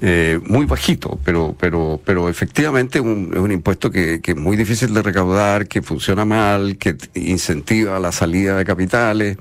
Eh, 0.00 0.40
muy 0.44 0.66
bajito, 0.66 1.20
pero, 1.24 1.54
pero, 1.58 2.00
pero 2.04 2.28
efectivamente 2.28 2.98
es 2.98 3.04
un, 3.04 3.30
es 3.32 3.38
un 3.38 3.52
impuesto 3.52 3.92
que, 3.92 4.20
que, 4.20 4.32
es 4.32 4.36
muy 4.36 4.56
difícil 4.56 4.92
de 4.92 5.02
recaudar, 5.02 5.68
que 5.68 5.82
funciona 5.82 6.24
mal, 6.24 6.76
que 6.78 6.96
incentiva 7.14 8.00
la 8.00 8.10
salida 8.10 8.56
de 8.56 8.64
capitales. 8.64 9.38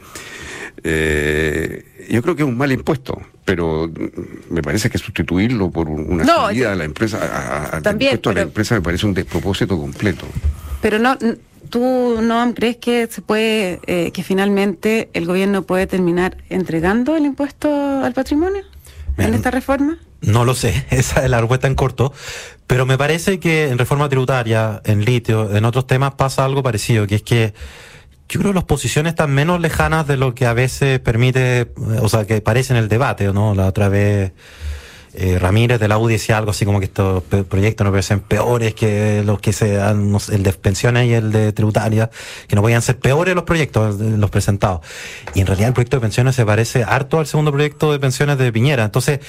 Eh, 0.84 2.08
yo 2.08 2.22
creo 2.22 2.36
que 2.36 2.44
es 2.44 2.48
un 2.48 2.58
mal 2.58 2.72
impuesto, 2.72 3.20
pero 3.46 3.90
me 4.52 4.62
parece 4.62 4.92
que 4.92 5.00
sustituirlo 5.00 5.72
por 5.72 5.90
una 5.90 6.24
salida 6.24 6.70
de 6.70 6.76
la 6.76 6.84
empresa, 6.84 7.18
a, 7.74 7.82
también, 7.82 8.12
impuesto 8.12 8.30
a 8.30 8.34
la 8.34 8.42
empresa 8.42 8.76
me 8.76 8.82
parece 8.82 9.08
un 9.08 9.16
despropósito 9.16 9.76
completo. 9.76 10.28
Pero 10.82 11.00
no, 11.00 11.18
¿tú 11.70 12.20
no 12.22 12.54
crees 12.54 12.78
que 12.78 13.08
se 13.08 13.22
puede, 13.22 13.80
eh, 13.88 14.12
que 14.12 14.24
finalmente 14.24 15.10
el 15.14 15.26
gobierno 15.26 15.64
puede 15.64 15.88
terminar 15.88 16.38
entregando 16.50 17.16
el 17.16 17.26
impuesto 17.26 17.70
al 18.04 18.14
patrimonio 18.14 18.64
en 19.18 19.34
esta 19.34 19.52
reforma? 19.52 19.98
No 20.22 20.46
lo 20.46 20.54
sé, 20.54 20.86
esa 20.90 21.24
es 21.24 21.30
la 21.30 21.40
respuesta 21.40 21.68
en 21.68 21.76
corto, 21.76 22.14
pero 22.68 22.86
me 22.86 22.98
parece 22.98 23.40
que 23.40 23.70
en 23.70 23.78
reforma 23.78 24.10
tributaria, 24.10 24.82
en 24.86 25.06
litio, 25.06 25.56
en 25.56 25.66
otros 25.66 25.88
temas 25.88 26.16
pasa 26.16 26.46
algo 26.46 26.64
parecido, 26.64 27.08
que 27.08 27.16
es 27.16 27.24
que 27.24 27.54
yo 28.30 28.40
creo 28.40 28.54
que 28.54 28.56
las 28.56 28.64
posiciones 28.64 29.12
están 29.12 29.32
menos 29.32 29.60
lejanas 29.60 30.08
de 30.08 30.16
lo 30.16 30.34
que 30.34 30.46
a 30.46 30.54
veces 30.54 31.00
permite, 31.02 31.74
o 32.02 32.08
sea, 32.08 32.26
que 32.26 32.40
parece 32.40 32.72
en 32.72 32.80
el 32.80 32.88
debate, 32.88 33.32
¿no? 33.34 33.54
La 33.54 33.66
otra 33.66 33.90
vez 33.90 34.32
eh, 35.14 35.38
Ramírez 35.40 35.80
de 35.80 35.88
la 35.88 35.98
UDI 35.98 36.14
decía 36.14 36.38
algo 36.38 36.52
así 36.52 36.66
como 36.66 36.80
que 36.80 36.86
estos 36.86 37.24
proyectos 37.24 37.84
no 37.84 37.92
parecen 37.92 38.22
peores 38.22 38.74
que 38.74 39.24
los 39.26 39.40
que 39.40 39.52
se 39.52 39.74
dan, 39.74 40.16
el 40.32 40.44
de 40.44 40.54
pensiones 40.54 41.08
y 41.08 41.14
el 41.14 41.32
de 41.32 41.52
tributaria, 41.52 42.10
que 42.48 42.56
no 42.56 42.62
podían 42.62 42.82
ser 42.82 42.98
peores 42.98 43.36
los 43.36 43.44
proyectos, 43.44 44.00
los 44.00 44.30
presentados. 44.30 44.82
Y 45.34 45.42
en 45.42 45.48
realidad 45.48 45.70
el 45.70 45.74
proyecto 45.74 45.98
de 45.98 46.02
pensiones 46.02 46.36
se 46.36 46.46
parece 46.46 46.84
harto 46.84 47.20
al 47.20 47.28
segundo 47.28 47.52
proyecto 47.52 47.92
de 47.92 48.00
pensiones 48.00 48.38
de 48.38 48.52
Piñera. 48.52 48.86
Entonces, 48.86 49.20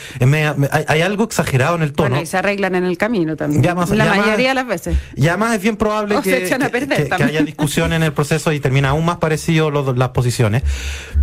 hay, 0.89 1.03
algo 1.03 1.25
exagerado 1.25 1.77
en 1.77 1.83
el 1.83 1.93
tono. 1.93 2.11
Bueno, 2.11 2.23
y 2.23 2.27
se 2.27 2.37
arreglan 2.37 2.75
en 2.75 2.85
el 2.85 2.97
camino 2.97 3.37
también. 3.37 3.63
la 3.63 3.75
mayoría 3.75 4.51
de 4.51 4.55
las 4.55 4.67
veces. 4.67 4.97
Y 5.17 5.29
además 5.29 5.57
es 5.57 5.63
bien 5.63 5.77
probable 5.77 6.17
que, 6.23 6.45
que, 6.45 7.25
haya 7.25 7.43
discusión 7.43 7.93
en 7.93 8.03
el 8.03 8.13
proceso 8.13 8.53
y 8.53 8.61
termina 8.61 8.91
aún 8.91 9.05
más 9.05 9.17
parecido 9.17 9.71
las 9.71 10.09
posiciones. 10.11 10.63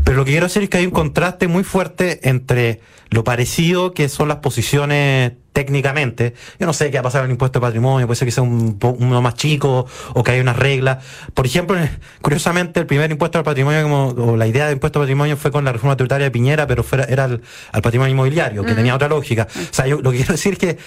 Pero 0.04 0.18
lo 0.18 0.26
que 0.26 0.32
quiero 0.32 0.48
decir 0.48 0.64
es 0.64 0.70
que 0.70 0.78
hay 0.78 0.86
un 0.86 0.92
contraste 0.92 1.48
muy 1.48 1.64
fuerte 1.64 2.28
entre 2.28 2.82
lo 3.10 3.24
parecido 3.24 3.94
que 3.94 4.10
son 4.10 4.28
las 4.28 4.38
posiciones 4.38 5.34
técnicamente. 5.54 6.36
Yo 6.60 6.66
no 6.66 6.74
sé 6.74 6.92
qué 6.92 7.00
ha 7.00 7.02
pasado 7.02 7.26
en 7.26 7.32
el 7.32 7.34
impuesto 7.34 7.60
de 7.60 7.66
patrimonio, 7.66 8.08
puede 8.08 8.18
ser 8.18 8.28
que 8.28 8.32
sea 8.32 8.44
un, 8.44 8.80
uno 8.82 9.22
más 9.22 9.34
chico 9.34 9.88
o 10.14 10.24
que 10.24 10.32
hay 10.32 10.40
unas 10.40 10.56
reglas. 10.56 11.04
Por 11.34 11.46
ejemplo, 11.46 11.78
curiosamente, 12.22 12.80
el 12.80 12.86
primer 12.86 13.12
impuesto 13.12 13.40
al 13.40 13.44
patrimonio, 13.44 13.84
como, 13.84 14.08
o 14.10 14.38
la 14.38 14.48
idea 14.48 14.68
de 14.68 14.74
impuesto 14.74 15.00
al 15.00 15.04
patrimonio 15.04 15.38
fue 15.38 15.52
con 15.52 15.66
la 15.66 15.72
reforma 15.72 15.98
tributaria 15.98 16.26
de 16.26 16.32
Piñera, 16.32 16.68
pero 16.68 16.84
fuera, 16.84 17.06
era 17.06 17.26
al, 17.26 17.42
patrimonio 17.82 18.14
inmobiliario, 18.14 18.64
que 18.64 18.74
tenía 18.74 18.96
otra 18.96 19.08
lógica. 19.08 19.48
O 19.54 19.74
sea, 19.74 19.88
yo 19.88 20.02
lo 20.02 20.12
que 20.12 20.18
quiero 20.18 20.34
decir 20.34 20.54
es 20.54 20.60
que 20.60 20.78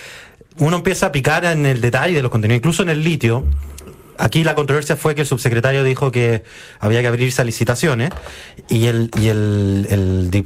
uno 0.58 0.76
empieza 0.76 1.06
a 1.06 1.12
picar 1.12 1.44
en 1.44 1.66
el 1.66 1.80
detalle 1.80 2.14
de 2.14 2.22
los 2.22 2.30
contenidos, 2.30 2.58
incluso 2.58 2.82
en 2.82 2.90
el 2.90 3.02
litio, 3.02 3.44
Aquí 4.18 4.44
la 4.44 4.54
controversia 4.54 4.96
fue 4.96 5.14
que 5.14 5.22
el 5.22 5.26
subsecretario 5.26 5.84
dijo 5.84 6.10
que 6.10 6.42
había 6.80 7.00
que 7.00 7.06
abrirse 7.06 7.42
a 7.42 7.44
licitaciones 7.44 8.10
y 8.68 8.86
el, 8.86 9.10
y 9.18 9.28
el, 9.28 9.86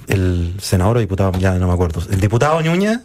el, 0.09 0.55
senador 0.61 0.97
o 0.97 1.01
diputado, 1.01 1.33
ya 1.39 1.55
no 1.55 1.67
me 1.67 1.75
acuerdo, 1.75 2.03
el 2.11 2.21
diputado 2.21 2.61
Núñez 2.63 3.01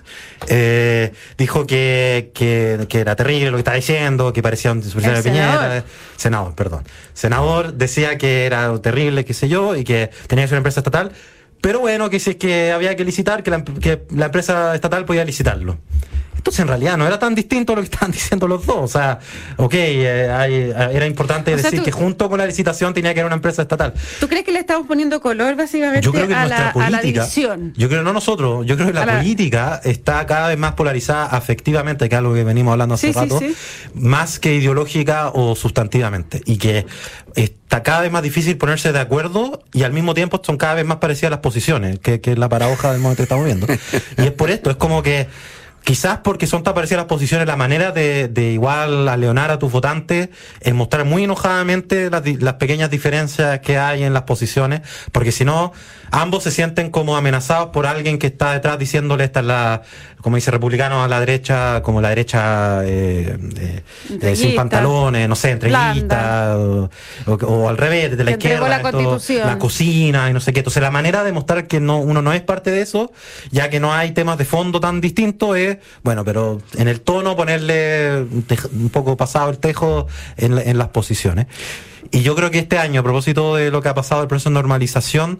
eh, 0.47 1.13
dijo 1.37 1.65
que, 1.65 2.31
que, 2.33 2.87
era 2.91 3.15
terrible 3.15 3.51
lo 3.51 3.57
que 3.57 3.61
estaba 3.61 3.75
diciendo, 3.75 4.31
que 4.33 4.41
parecía 4.41 4.71
un 4.71 4.83
subsecretario 4.83 5.23
de 5.23 5.29
Piñera. 5.29 5.83
Senador, 6.15 6.55
perdón. 6.55 6.83
Senador 7.13 7.73
decía 7.73 8.17
que 8.17 8.45
era 8.45 8.77
terrible, 8.79 9.25
qué 9.25 9.33
sé 9.33 9.49
yo, 9.49 9.75
y 9.75 9.83
que 9.83 10.11
tenía 10.27 10.45
que 10.45 10.49
ser 10.49 10.55
una 10.55 10.59
empresa 10.59 10.79
estatal. 10.81 11.11
Pero 11.61 11.79
bueno, 11.79 12.09
que 12.09 12.19
si 12.19 12.31
es 12.31 12.35
que 12.37 12.71
había 12.71 12.95
que 12.95 13.05
licitar, 13.05 13.43
que 13.43 13.51
la, 13.51 13.63
que 13.63 14.03
la 14.15 14.25
empresa 14.25 14.73
estatal 14.73 15.05
podía 15.05 15.23
licitarlo. 15.23 15.77
Entonces, 16.41 16.61
en 16.61 16.69
realidad, 16.69 16.97
no 16.97 17.05
era 17.05 17.19
tan 17.19 17.35
distinto 17.35 17.75
lo 17.75 17.81
que 17.81 17.85
estaban 17.91 18.11
diciendo 18.11 18.47
los 18.47 18.65
dos. 18.65 18.77
O 18.77 18.87
sea, 18.87 19.19
ok, 19.57 19.73
eh, 19.75 20.27
eh, 20.49 20.89
era 20.91 21.05
importante 21.05 21.55
decir 21.55 21.83
que 21.83 21.91
junto 21.91 22.29
con 22.29 22.39
la 22.39 22.47
licitación 22.47 22.95
tenía 22.95 23.13
que 23.13 23.19
haber 23.19 23.27
una 23.27 23.35
empresa 23.35 23.61
estatal. 23.61 23.93
¿Tú 24.19 24.27
crees 24.27 24.43
que 24.43 24.51
le 24.51 24.59
estamos 24.59 24.87
poniendo 24.87 25.21
color 25.21 25.55
básicamente 25.55 26.01
yo 26.03 26.11
creo 26.11 26.27
que 26.27 26.33
a, 26.33 26.47
la, 26.47 26.73
política, 26.73 26.97
a 26.97 27.01
división? 27.01 27.73
Yo 27.77 27.89
creo, 27.89 28.01
no 28.01 28.11
nosotros, 28.11 28.65
yo 28.65 28.75
creo 28.75 28.87
que 28.87 28.93
la, 28.93 29.17
política 29.17 29.81
está 29.83 30.25
cada 30.25 30.47
vez 30.47 30.57
más 30.57 30.73
polarizada 30.73 31.25
afectivamente, 31.25 32.09
que 32.09 32.15
es 32.15 32.19
algo 32.19 32.33
que 32.33 32.43
venimos 32.43 32.71
hablando 32.71 32.95
hace 32.95 33.11
rato, 33.11 33.39
más 33.93 34.39
que 34.39 34.55
ideológica 34.55 35.29
o 35.29 35.55
sustantivamente. 35.55 36.41
Y 36.45 36.57
que 36.57 36.87
está 37.35 37.83
cada 37.83 38.01
vez 38.01 38.11
más 38.11 38.23
difícil 38.23 38.57
ponerse 38.57 38.91
de 38.91 38.99
acuerdo 38.99 39.63
y 39.73 39.83
al 39.83 39.93
mismo 39.93 40.15
tiempo 40.15 40.41
son 40.43 40.57
cada 40.57 40.73
vez 40.73 40.85
más 40.85 40.97
parecidas 40.97 41.29
las 41.29 41.41
posiciones, 41.41 41.99
que, 41.99 42.19
que 42.19 42.31
es 42.31 42.39
la 42.39 42.49
paradoja 42.49 42.91
del 42.91 42.99
momento 42.99 43.17
que 43.17 43.23
estamos 43.23 43.45
viendo. 43.45 43.67
y 44.17 44.23
es 44.23 44.31
por 44.31 44.49
esto, 44.49 44.71
es 44.71 44.77
como 44.77 45.03
que 45.03 45.27
Quizás 45.83 46.19
porque 46.19 46.45
son 46.45 46.61
tan 46.63 46.75
parecidas 46.75 46.99
las 46.99 47.07
posiciones, 47.07 47.47
la 47.47 47.55
manera 47.55 47.91
de, 47.91 48.27
de 48.27 48.51
igual 48.51 49.07
a 49.07 49.17
leonar 49.17 49.49
a 49.49 49.57
tus 49.57 49.71
votantes 49.71 50.29
es 50.59 50.73
mostrar 50.75 51.05
muy 51.05 51.23
enojadamente 51.23 52.09
las, 52.11 52.23
las 52.39 52.53
pequeñas 52.55 52.91
diferencias 52.91 53.59
que 53.61 53.79
hay 53.79 54.03
en 54.03 54.13
las 54.13 54.23
posiciones, 54.23 54.81
porque 55.11 55.31
si 55.31 55.43
no, 55.43 55.73
ambos 56.11 56.43
se 56.43 56.51
sienten 56.51 56.91
como 56.91 57.17
amenazados 57.17 57.69
por 57.69 57.87
alguien 57.87 58.19
que 58.19 58.27
está 58.27 58.53
detrás 58.53 58.77
diciéndole 58.77 59.23
esta 59.23 59.39
es 59.39 59.45
la, 59.47 59.81
como 60.21 60.35
dice 60.35 60.51
republicano 60.51 61.03
a 61.03 61.07
la 61.07 61.19
derecha, 61.19 61.81
como 61.81 62.01
la 62.01 62.09
derecha 62.09 62.81
eh, 62.85 63.37
eh, 64.21 64.35
sin 64.35 64.55
pantalones, 64.55 65.27
no 65.27 65.35
sé, 65.35 65.51
entreguista, 65.51 66.57
o, 66.57 66.89
o, 67.25 67.69
al 67.69 67.77
revés, 67.77 68.15
de 68.15 68.23
la 68.23 68.31
izquierda, 68.31 68.67
la, 68.67 68.77
la, 69.45 69.57
cocina 69.57 70.29
y 70.29 70.33
no 70.33 70.39
sé 70.39 70.53
qué. 70.53 70.59
Entonces 70.59 70.81
la 70.81 70.91
manera 70.91 71.23
de 71.23 71.31
mostrar 71.31 71.67
que 71.67 71.79
no, 71.79 71.97
uno 71.97 72.21
no 72.21 72.33
es 72.33 72.41
parte 72.41 72.71
de 72.71 72.81
eso, 72.81 73.11
ya 73.49 73.69
que 73.69 73.79
no 73.79 73.93
hay 73.93 74.11
temas 74.11 74.37
de 74.37 74.45
fondo 74.45 74.79
tan 74.79 75.01
distintos, 75.01 75.57
es, 75.57 75.70
bueno, 76.03 76.25
pero 76.25 76.61
en 76.77 76.87
el 76.87 77.01
tono 77.01 77.35
ponerle 77.35 78.21
un, 78.21 78.89
poco 78.91 79.17
pasado 79.17 79.49
el 79.49 79.59
tejo 79.59 80.07
en, 80.37 80.57
en 80.57 80.77
las 80.77 80.89
posiciones. 80.89 81.47
Y 82.11 82.21
yo 82.21 82.35
creo 82.35 82.51
que 82.51 82.59
este 82.59 82.77
año, 82.77 83.01
a 83.01 83.03
propósito 83.03 83.55
de 83.55 83.71
lo 83.71 83.81
que 83.81 83.89
ha 83.89 83.93
pasado 83.93 84.21
el 84.21 84.27
proceso 84.27 84.49
de 84.49 84.55
normalización, 84.55 85.39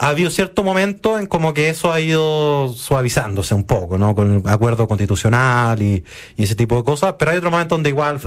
ha 0.00 0.08
habido 0.08 0.30
cierto 0.30 0.64
momento 0.64 1.18
en 1.18 1.26
como 1.26 1.52
que 1.54 1.68
eso 1.68 1.92
ha 1.92 2.00
ido 2.00 2.72
suavizándose 2.74 3.54
un 3.54 3.64
poco, 3.64 3.98
¿no? 3.98 4.14
Con 4.14 4.36
el 4.36 4.48
acuerdo 4.48 4.88
constitucional 4.88 5.80
y, 5.82 6.04
ese 6.36 6.54
tipo 6.54 6.76
de 6.76 6.84
cosas, 6.84 7.14
pero 7.18 7.30
hay 7.30 7.38
otro 7.38 7.50
momento 7.50 7.74
donde 7.74 7.90
igual 7.90 8.20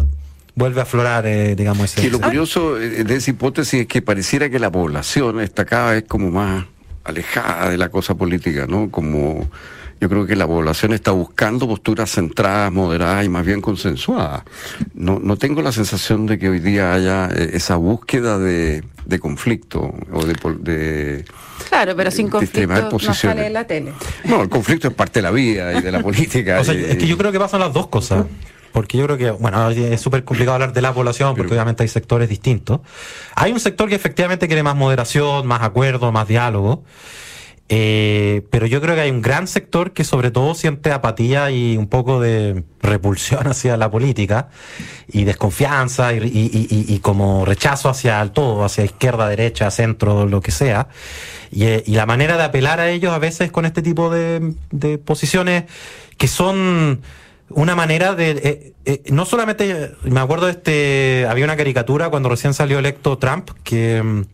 vuelve 0.55 0.79
a 0.79 0.83
aflorar, 0.83 1.25
eh, 1.25 1.55
digamos, 1.55 1.85
ese... 1.85 2.05
Y 2.05 2.09
lo 2.09 2.19
curioso 2.19 2.75
de 2.75 3.15
esa 3.15 3.31
hipótesis 3.31 3.81
es 3.81 3.87
que 3.87 4.01
pareciera 4.01 4.49
que 4.49 4.59
la 4.59 4.71
población 4.71 5.39
está 5.39 5.65
cada 5.65 5.91
vez 5.91 6.03
como 6.07 6.29
más 6.29 6.65
alejada 7.03 7.69
de 7.69 7.77
la 7.77 7.89
cosa 7.89 8.15
política, 8.15 8.67
¿no? 8.67 8.91
Como 8.91 9.49
Yo 10.01 10.07
creo 10.07 10.25
que 10.25 10.35
la 10.35 10.47
población 10.47 10.93
está 10.93 11.11
buscando 11.11 11.67
posturas 11.67 12.11
centradas, 12.11 12.71
moderadas 12.71 13.25
y 13.25 13.29
más 13.29 13.45
bien 13.45 13.59
consensuadas. 13.59 14.43
No, 14.93 15.19
no 15.19 15.37
tengo 15.37 15.61
la 15.61 15.71
sensación 15.71 16.25
de 16.25 16.39
que 16.39 16.49
hoy 16.49 16.59
día 16.59 16.93
haya 16.93 17.27
eh, 17.27 17.51
esa 17.53 17.75
búsqueda 17.75 18.39
de, 18.39 18.83
de 19.05 19.19
conflicto 19.19 19.93
o 20.11 20.25
de, 20.25 20.35
de 20.59 21.25
Claro, 21.67 21.95
pero 21.95 22.11
sin 22.11 22.29
conflicto 22.29 22.89
no 22.91 23.13
sale 23.13 23.47
en 23.47 23.53
la 23.53 23.67
tele. 23.67 23.93
No, 24.23 24.41
el 24.41 24.49
conflicto 24.49 24.87
es 24.87 24.93
parte 24.93 25.19
de 25.19 25.23
la 25.23 25.31
vida 25.31 25.73
y 25.73 25.81
de 25.81 25.91
la 25.91 25.99
política. 26.03 26.61
o 26.61 26.63
sea, 26.63 26.73
es 26.73 26.97
que 26.97 27.07
yo 27.07 27.17
creo 27.17 27.31
que 27.31 27.39
pasan 27.39 27.59
las 27.59 27.73
dos 27.73 27.87
cosas. 27.87 28.25
Porque 28.71 28.97
yo 28.97 29.05
creo 29.05 29.17
que, 29.17 29.31
bueno, 29.31 29.69
es 29.71 29.99
súper 29.99 30.23
complicado 30.23 30.53
hablar 30.53 30.73
de 30.73 30.81
la 30.81 30.93
población 30.93 31.35
porque 31.35 31.53
obviamente 31.53 31.83
hay 31.83 31.89
sectores 31.89 32.29
distintos. 32.29 32.81
Hay 33.35 33.51
un 33.51 33.59
sector 33.59 33.89
que 33.89 33.95
efectivamente 33.95 34.47
quiere 34.47 34.63
más 34.63 34.75
moderación, 34.75 35.47
más 35.47 35.63
acuerdo, 35.63 36.11
más 36.11 36.27
diálogo. 36.27 36.83
Eh, 37.71 38.47
pero 38.49 38.65
yo 38.65 38.81
creo 38.81 38.95
que 38.95 39.01
hay 39.01 39.11
un 39.11 39.21
gran 39.21 39.47
sector 39.47 39.93
que 39.93 40.03
sobre 40.03 40.31
todo 40.31 40.55
siente 40.55 40.91
apatía 40.91 41.51
y 41.51 41.77
un 41.77 41.87
poco 41.87 42.19
de 42.19 42.63
repulsión 42.81 43.45
hacia 43.47 43.77
la 43.77 43.91
política 43.91 44.49
y 45.07 45.23
desconfianza 45.23 46.11
y, 46.13 46.99
como 47.03 47.45
rechazo 47.45 47.89
hacia 47.89 48.19
el 48.21 48.31
todo, 48.31 48.63
hacia 48.63 48.83
izquierda, 48.85 49.29
derecha, 49.29 49.69
centro, 49.69 50.25
lo 50.25 50.41
que 50.41 50.51
sea. 50.51 50.87
Y, 51.51 51.93
la 51.93 52.07
manera 52.07 52.37
de 52.37 52.43
apelar 52.43 52.79
a 52.79 52.89
ellos 52.89 53.13
a 53.13 53.19
veces 53.19 53.51
con 53.51 53.65
este 53.65 53.83
tipo 53.83 54.09
de, 54.09 54.53
de 54.71 54.97
posiciones 54.97 55.65
que 56.17 56.27
son 56.27 57.01
una 57.49 57.75
manera 57.75 58.15
de 58.15 58.31
eh, 58.31 58.73
eh, 58.85 59.03
no 59.11 59.25
solamente 59.25 59.91
me 60.03 60.19
acuerdo 60.19 60.45
de 60.45 60.51
este 60.51 61.25
había 61.27 61.45
una 61.45 61.57
caricatura 61.57 62.09
cuando 62.09 62.29
recién 62.29 62.53
salió 62.53 62.77
electo 62.77 63.17
Trump 63.17 63.49
que 63.63 64.25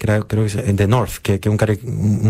mm, 0.00 0.26
creo 0.26 0.44
que 0.44 0.46
es 0.46 0.76
de 0.76 0.86
North 0.86 1.18
que 1.22 1.34
es 1.34 1.46
un, 1.46 1.58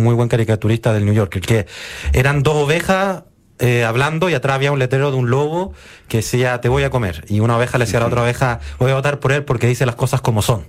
muy 0.02 0.14
buen 0.14 0.28
caricaturista 0.28 0.92
del 0.92 1.04
New 1.04 1.14
York 1.14 1.40
que 1.40 1.66
eran 2.12 2.42
dos 2.42 2.54
ovejas 2.54 3.22
eh, 3.60 3.84
hablando 3.84 4.30
y 4.30 4.34
atrás 4.34 4.54
había 4.54 4.72
un 4.72 4.78
letrero 4.78 5.10
de 5.10 5.18
un 5.18 5.28
lobo 5.28 5.74
que 6.08 6.18
decía 6.18 6.60
te 6.62 6.70
voy 6.70 6.82
a 6.82 6.90
comer 6.90 7.24
y 7.28 7.40
una 7.40 7.58
oveja 7.58 7.76
le 7.76 7.84
decía 7.84 7.98
a 7.98 8.00
la 8.00 8.06
otra 8.06 8.22
oveja 8.22 8.58
voy 8.78 8.90
a 8.90 8.94
votar 8.94 9.20
por 9.20 9.32
él 9.32 9.44
porque 9.44 9.66
dice 9.66 9.84
las 9.84 9.96
cosas 9.96 10.22
como 10.22 10.40
son 10.40 10.66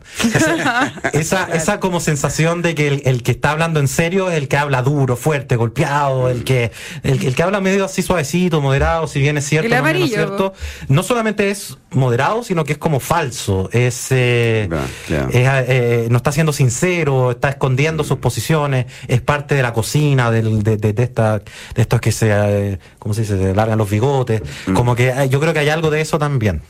esa, 1.14 1.48
esa 1.54 1.80
como 1.80 2.02
sensación 2.02 2.62
de 2.62 2.76
que 2.76 3.02
el, 3.06 3.24
que 3.24 3.32
está 3.32 3.52
hablando 3.52 3.80
en 3.80 3.88
serio 3.88 4.30
es 4.30 4.38
el 4.38 4.50
que 4.50 4.58
habla 4.58 4.82
duro 4.82 5.16
fuerte 5.16 5.56
golpeado 5.56 6.30
el 6.30 6.44
que 6.44 6.72
el, 7.04 7.34
que 7.34 7.44
habla 7.44 7.62
medio 7.62 7.86
así 7.86 8.02
suavecito 8.02 8.60
moderado 8.60 9.08
si 9.08 9.20
bien 9.22 9.38
es 9.38 9.46
cierto 9.46 9.70
no, 9.70 9.88
es 9.88 10.10
cierto. 10.10 10.54
No 10.90 11.02
solamente 11.02 11.50
es 11.50 11.78
moderado 11.92 12.44
sino 12.44 12.66
que 12.66 12.74
es 12.74 12.78
como 12.78 13.00
falso 13.00 13.70
es, 13.72 14.12
eh, 14.12 14.70
eh, 15.10 16.08
no 16.12 16.18
está 16.18 16.34
siendo 16.34 16.52
sincero 16.52 17.32
está 17.32 17.50
escondiendo 17.50 18.04
sus 18.04 18.18
posiciones 18.18 18.86
es 19.08 19.22
parte 19.22 19.56
de 19.56 19.64
la 19.64 19.72
cocina 19.72 20.30
de, 20.30 20.42
de, 20.42 21.04
esta, 21.04 21.40
de 21.40 21.82
estos 21.82 22.02
que 22.02 22.12
se 22.12 22.81
¿cómo 23.00 23.14
se 23.14 23.22
dice? 23.22 23.38
se 23.38 23.54
largan 23.56 23.78
los 23.78 23.90
bigotes 23.90 24.42
mm. 24.68 24.74
como 24.74 24.96
que 24.96 25.14
yo 25.30 25.40
creo 25.40 25.54
que 25.54 25.60
hay 25.60 25.70
algo 25.70 25.90
de 25.90 26.02
eso 26.02 26.20
también. 26.20 26.62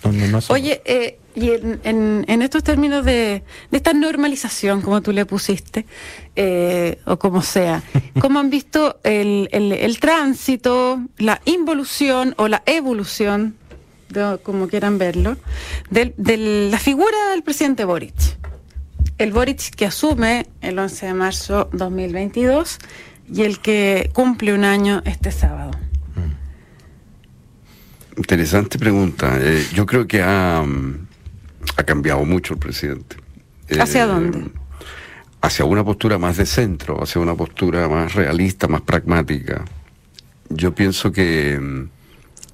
Oye, 0.50 0.82
eh, 0.86 1.18
y 1.36 1.52
en, 1.52 2.26
en, 2.28 2.42
estos 2.42 2.64
términos 2.64 3.06
de, 3.06 3.44
de, 3.72 3.78
esta 3.78 3.94
normalización, 3.94 4.82
como 4.82 5.02
tú 5.02 5.12
le 5.12 5.26
pusiste, 5.26 5.86
eh, 6.36 7.00
o 7.06 7.18
como 7.18 7.42
sea, 7.42 7.84
¿cómo 8.20 8.40
han 8.40 8.50
visto 8.50 9.00
el, 9.04 9.48
el, 9.52 10.00
tránsito, 10.00 11.00
la 11.18 11.42
involución 11.46 12.34
o 12.38 12.48
la 12.48 12.64
evolución, 12.66 13.56
como 14.44 14.68
quieran 14.68 14.98
verlo, 14.98 15.38
de, 15.90 16.14
de 16.18 16.70
la 16.70 16.80
figura 16.80 17.30
del 17.32 17.44
presidente 17.44 17.86
Boric? 17.86 18.14
El 19.18 19.32
Boric 19.32 19.76
que 19.76 19.86
asume 19.86 20.48
el 20.62 20.78
11 20.78 21.06
de 21.06 21.14
marzo 21.14 21.70
2022 21.72 22.80
y 23.32 23.44
el 23.44 23.60
que 23.60 24.10
cumple 24.14 24.54
un 24.54 24.66
año 24.66 25.02
este 25.06 25.32
sábado. 25.32 25.72
Interesante 28.18 28.78
pregunta. 28.78 29.38
Eh, 29.40 29.66
yo 29.74 29.86
creo 29.86 30.08
que 30.08 30.22
ha, 30.22 30.62
mm, 30.66 31.08
ha, 31.78 31.84
cambiado 31.84 32.26
mucho 32.26 32.54
el 32.54 32.60
presidente. 32.60 33.16
¿Hacia 33.80 34.04
eh, 34.04 34.08
dónde? 34.08 34.52
Hacia 35.42 35.66
una 35.66 35.84
postura 35.84 36.18
más 36.18 36.38
de 36.38 36.46
centro, 36.46 37.02
hacia 37.02 37.22
una 37.22 37.36
postura 37.36 37.88
más 37.88 38.14
realista, 38.14 38.68
más 38.68 38.82
pragmática. 38.82 39.64
Yo 40.50 40.76
pienso 40.76 41.12
que, 41.12 41.58
mm, 41.60 41.90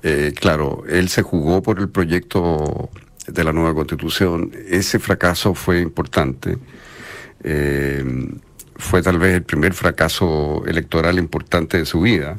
eh, 0.04 0.34
claro, 0.40 0.84
él 0.88 1.10
se 1.10 1.24
jugó 1.24 1.62
por 1.64 1.80
el 1.80 1.90
proyecto 1.90 2.90
de 3.28 3.44
la 3.44 3.52
nueva 3.52 3.74
constitución. 3.74 4.52
Ese 4.70 5.00
fracaso 5.00 5.54
fue 5.54 5.82
importante. 5.82 6.58
fue 8.80 9.02
tal 9.02 9.18
vez 9.18 9.34
el 9.36 9.44
primer 9.44 9.74
fracaso 9.74 10.64
electoral 10.68 11.18
importante 11.18 11.78
de 11.80 11.86
su 11.86 12.02
vida 12.02 12.38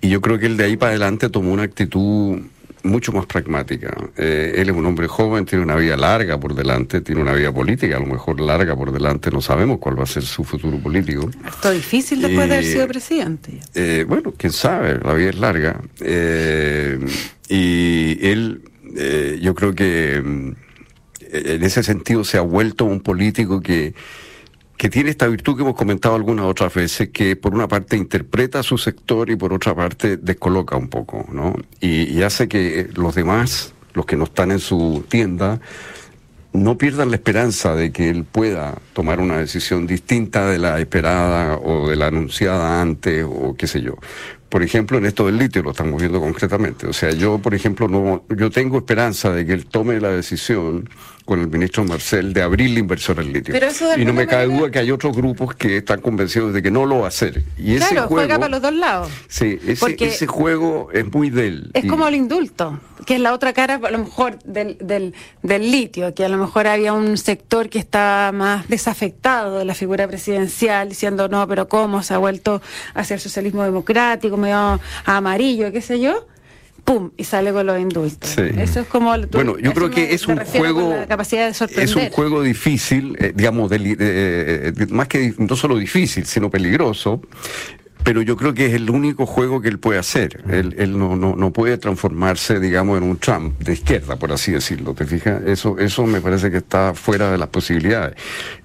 y 0.00 0.08
yo 0.08 0.20
creo 0.20 0.38
que 0.38 0.46
él 0.46 0.56
de 0.56 0.64
ahí 0.64 0.76
para 0.76 0.90
adelante 0.90 1.28
tomó 1.28 1.52
una 1.52 1.64
actitud 1.64 2.40
mucho 2.82 3.12
más 3.12 3.26
pragmática. 3.26 3.94
Eh, 4.16 4.54
él 4.56 4.70
es 4.70 4.74
un 4.74 4.86
hombre 4.86 5.06
joven, 5.06 5.44
tiene 5.44 5.64
una 5.64 5.76
vida 5.76 5.96
larga 5.96 6.38
por 6.38 6.54
delante, 6.54 7.00
tiene 7.00 7.20
una 7.20 7.34
vida 7.34 7.52
política, 7.52 7.96
a 7.96 8.00
lo 8.00 8.06
mejor 8.06 8.40
larga 8.40 8.74
por 8.76 8.92
delante, 8.92 9.30
no 9.30 9.40
sabemos 9.40 9.78
cuál 9.78 9.98
va 9.98 10.04
a 10.04 10.06
ser 10.06 10.22
su 10.22 10.44
futuro 10.44 10.78
político. 10.78 11.30
Está 11.46 11.70
difícil 11.70 12.22
después 12.22 12.48
de 12.48 12.54
haber 12.54 12.66
sido 12.66 12.88
presidente. 12.88 13.60
Eh, 13.74 14.04
bueno, 14.08 14.32
quién 14.36 14.52
sabe, 14.52 14.98
la 15.04 15.14
vida 15.14 15.30
es 15.30 15.38
larga. 15.38 15.80
Eh, 16.00 16.98
y 17.48 18.18
él, 18.26 18.62
yo 19.40 19.54
creo 19.54 19.74
que 19.74 20.22
mm, 20.24 20.52
en 21.32 21.62
ese 21.62 21.82
sentido 21.82 22.24
se 22.24 22.38
ha 22.38 22.42
vuelto 22.42 22.84
un 22.84 23.00
político 23.00 23.60
que 23.60 23.94
que 24.80 24.88
tiene 24.88 25.10
esta 25.10 25.26
virtud 25.26 25.56
que 25.56 25.62
hemos 25.62 25.74
comentado 25.74 26.14
algunas 26.14 26.46
otras 26.46 26.72
veces, 26.72 27.10
que 27.10 27.36
por 27.36 27.52
una 27.52 27.68
parte 27.68 27.98
interpreta 27.98 28.62
su 28.62 28.78
sector 28.78 29.28
y 29.28 29.36
por 29.36 29.52
otra 29.52 29.74
parte 29.74 30.16
descoloca 30.16 30.74
un 30.74 30.88
poco, 30.88 31.26
¿no? 31.30 31.54
Y, 31.82 32.22
hace 32.22 32.48
que 32.48 32.88
los 32.94 33.14
demás, 33.14 33.74
los 33.92 34.06
que 34.06 34.16
no 34.16 34.24
están 34.24 34.50
en 34.52 34.58
su 34.58 35.04
tienda, 35.06 35.60
no 36.54 36.78
pierdan 36.78 37.10
la 37.10 37.16
esperanza 37.16 37.74
de 37.74 37.92
que 37.92 38.08
él 38.08 38.24
pueda 38.24 38.78
tomar 38.94 39.20
una 39.20 39.36
decisión 39.36 39.86
distinta 39.86 40.48
de 40.48 40.58
la 40.58 40.80
esperada 40.80 41.58
o 41.58 41.90
de 41.90 41.96
la 41.96 42.06
anunciada 42.06 42.80
antes 42.80 43.26
o 43.28 43.54
qué 43.58 43.66
sé 43.66 43.82
yo. 43.82 43.96
Por 44.48 44.62
ejemplo, 44.62 44.96
en 44.96 45.04
esto 45.04 45.26
del 45.26 45.36
litio 45.36 45.62
lo 45.62 45.72
estamos 45.72 46.00
viendo 46.00 46.20
concretamente. 46.20 46.86
O 46.86 46.94
sea, 46.94 47.10
yo, 47.10 47.38
por 47.38 47.54
ejemplo, 47.54 47.86
no, 47.86 48.24
yo 48.34 48.50
tengo 48.50 48.78
esperanza 48.78 49.30
de 49.30 49.44
que 49.44 49.52
él 49.52 49.66
tome 49.66 50.00
la 50.00 50.08
decisión 50.08 50.88
con 51.30 51.38
el 51.38 51.46
ministro 51.46 51.84
Marcel 51.84 52.32
de 52.32 52.42
abrir 52.42 52.70
la 52.70 52.80
inversión 52.80 53.20
en 53.20 53.32
litio. 53.32 53.54
y 53.96 54.04
no 54.04 54.12
me 54.12 54.26
cae 54.26 54.46
duda 54.46 54.68
que 54.68 54.80
hay 54.80 54.90
otros 54.90 55.16
grupos 55.16 55.54
que 55.54 55.76
están 55.76 56.00
convencidos 56.00 56.52
de 56.52 56.60
que 56.60 56.72
no 56.72 56.86
lo 56.86 56.98
va 56.98 57.04
a 57.04 57.08
hacer. 57.08 57.44
Y 57.56 57.76
ese 57.76 57.90
claro, 57.90 58.08
juega 58.08 58.36
para 58.36 58.48
los 58.48 58.60
dos 58.60 58.74
lados. 58.74 59.12
Sí, 59.28 59.56
ese, 59.64 59.96
ese 60.00 60.26
juego 60.26 60.88
es 60.92 61.06
muy 61.12 61.30
del. 61.30 61.70
Es 61.72 61.84
como 61.84 62.08
el 62.08 62.16
indulto, 62.16 62.80
que 63.06 63.14
es 63.14 63.20
la 63.20 63.32
otra 63.32 63.52
cara, 63.52 63.78
a 63.80 63.90
lo 63.92 63.98
mejor, 63.98 64.40
del, 64.42 64.76
del, 64.80 65.14
del 65.44 65.70
litio, 65.70 66.12
que 66.14 66.24
a 66.24 66.28
lo 66.28 66.36
mejor 66.36 66.66
había 66.66 66.94
un 66.94 67.16
sector 67.16 67.68
que 67.68 67.78
está 67.78 68.32
más 68.34 68.66
desafectado 68.66 69.60
de 69.60 69.64
la 69.64 69.76
figura 69.76 70.08
presidencial, 70.08 70.88
diciendo, 70.88 71.28
no, 71.28 71.46
pero 71.46 71.68
¿cómo 71.68 72.02
se 72.02 72.12
ha 72.12 72.18
vuelto 72.18 72.60
hacia 72.94 73.14
el 73.14 73.20
socialismo 73.20 73.62
democrático, 73.62 74.36
medio 74.36 74.80
amarillo, 75.04 75.70
qué 75.70 75.80
sé 75.80 76.00
yo? 76.00 76.26
¡Pum! 76.84 77.10
y 77.16 77.24
sale 77.24 77.52
con 77.52 77.66
los 77.66 77.80
indultos. 77.80 78.38
Eso 78.38 78.80
es 78.80 78.86
como... 78.86 79.14
bueno, 79.32 79.58
yo 79.58 79.72
creo 79.72 79.90
que 79.90 80.14
es 80.14 80.26
un 80.26 80.38
juego... 80.38 80.94
es 81.76 81.96
un 81.96 82.10
juego 82.10 82.42
difícil, 82.42 83.16
eh, 83.18 83.32
digamos, 83.34 83.70
eh, 83.72 84.72
más 84.90 85.08
que 85.08 85.34
no 85.38 85.56
solo 85.56 85.76
difícil, 85.76 86.26
sino 86.26 86.50
peligroso, 86.50 87.20
pero 88.02 88.22
yo 88.22 88.36
creo 88.36 88.54
que 88.54 88.66
es 88.66 88.74
el 88.74 88.90
único 88.90 89.26
juego 89.26 89.60
que 89.60 89.68
él 89.68 89.78
puede 89.78 89.98
hacer. 89.98 90.42
Él, 90.50 90.74
él 90.78 90.98
no, 90.98 91.16
no, 91.16 91.36
no, 91.36 91.52
puede 91.52 91.78
transformarse, 91.78 92.58
digamos, 92.58 92.98
en 92.98 93.04
un 93.04 93.18
Trump 93.18 93.58
de 93.60 93.74
izquierda, 93.74 94.16
por 94.16 94.32
así 94.32 94.52
decirlo. 94.52 94.94
¿Te 94.94 95.04
fijas? 95.04 95.42
Eso, 95.46 95.78
eso 95.78 96.06
me 96.06 96.20
parece 96.20 96.50
que 96.50 96.58
está 96.58 96.94
fuera 96.94 97.30
de 97.30 97.38
las 97.38 97.48
posibilidades. 97.48 98.16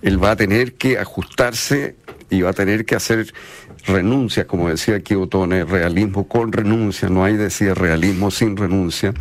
Él 0.02 0.24
va 0.24 0.32
a 0.32 0.36
tener 0.36 0.76
que 0.76 0.98
ajustarse 0.98 1.96
y 2.30 2.42
va 2.42 2.52
a 2.52 2.54
tener 2.54 2.86
que 2.86 2.96
hacer 2.96 3.34
renuncia, 3.88 4.48
como 4.48 4.70
decía 4.70 4.96
aquí 4.96 5.16
Otone, 5.16 5.64
realismo 5.66 6.28
con 6.28 6.52
renuncia, 6.52 7.10
no 7.10 7.24
hay 7.24 7.36
decía 7.36 7.74
realismo 7.74 8.32
sin 8.32 8.58
renuncia, 8.58 9.14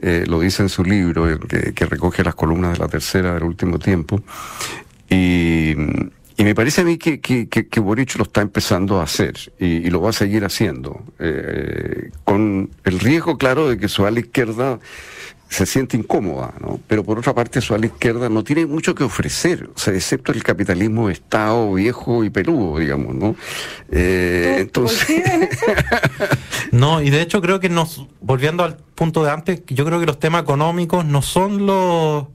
eh, 0.00 0.24
lo 0.26 0.40
dice 0.40 0.62
en 0.62 0.68
su 0.68 0.84
libro, 0.84 1.26
que, 1.48 1.86
recoge 1.86 2.22
las 2.22 2.34
columnas 2.34 2.74
de 2.74 2.78
la 2.78 2.88
tercera 2.88 3.34
del 3.34 3.44
último 3.44 3.78
tiempo. 3.78 4.22
Y, 5.08 5.74
me 6.38 6.54
parece 6.54 6.80
a 6.80 6.84
mí 6.84 6.96
que, 6.96 7.20
que, 7.20 7.48
que, 7.48 7.80
Boric 7.80 8.16
lo 8.16 8.24
está 8.24 8.40
empezando 8.40 8.98
a 8.98 9.04
hacer 9.04 9.34
y, 9.58 9.90
lo 9.90 10.00
va 10.00 10.08
a 10.10 10.14
seguir 10.14 10.44
haciendo, 10.44 11.02
eh, 11.18 12.10
con 12.24 12.70
el 12.84 12.98
riesgo 12.98 13.36
claro 13.36 13.68
de 13.68 13.76
que 13.76 13.88
su 13.88 14.06
ala 14.06 14.20
izquierda 14.20 14.78
se 15.50 15.66
siente 15.66 15.96
incómoda, 15.96 16.54
¿no? 16.60 16.80
Pero 16.86 17.02
por 17.02 17.18
otra 17.18 17.34
parte, 17.34 17.60
su 17.60 17.74
ala 17.74 17.86
izquierda 17.86 18.28
no 18.28 18.44
tiene 18.44 18.66
mucho 18.66 18.94
que 18.94 19.02
ofrecer, 19.02 19.68
o 19.74 19.78
sea, 19.78 19.92
excepto 19.92 20.30
el 20.30 20.44
capitalismo 20.44 21.08
de 21.08 21.14
Estado 21.14 21.74
viejo 21.74 22.22
y 22.22 22.30
peludo, 22.30 22.78
digamos, 22.78 23.16
¿no? 23.16 23.34
Eh, 23.90 24.58
entonces... 24.60 25.08
no, 26.70 27.02
y 27.02 27.10
de 27.10 27.20
hecho 27.20 27.42
creo 27.42 27.58
que 27.58 27.68
nos, 27.68 28.06
volviendo 28.20 28.62
al 28.62 28.76
punto 28.76 29.24
de 29.24 29.32
antes, 29.32 29.62
yo 29.66 29.84
creo 29.84 29.98
que 29.98 30.06
los 30.06 30.20
temas 30.20 30.44
económicos 30.44 31.04
no 31.04 31.20
son 31.20 31.66
los, 31.66 32.26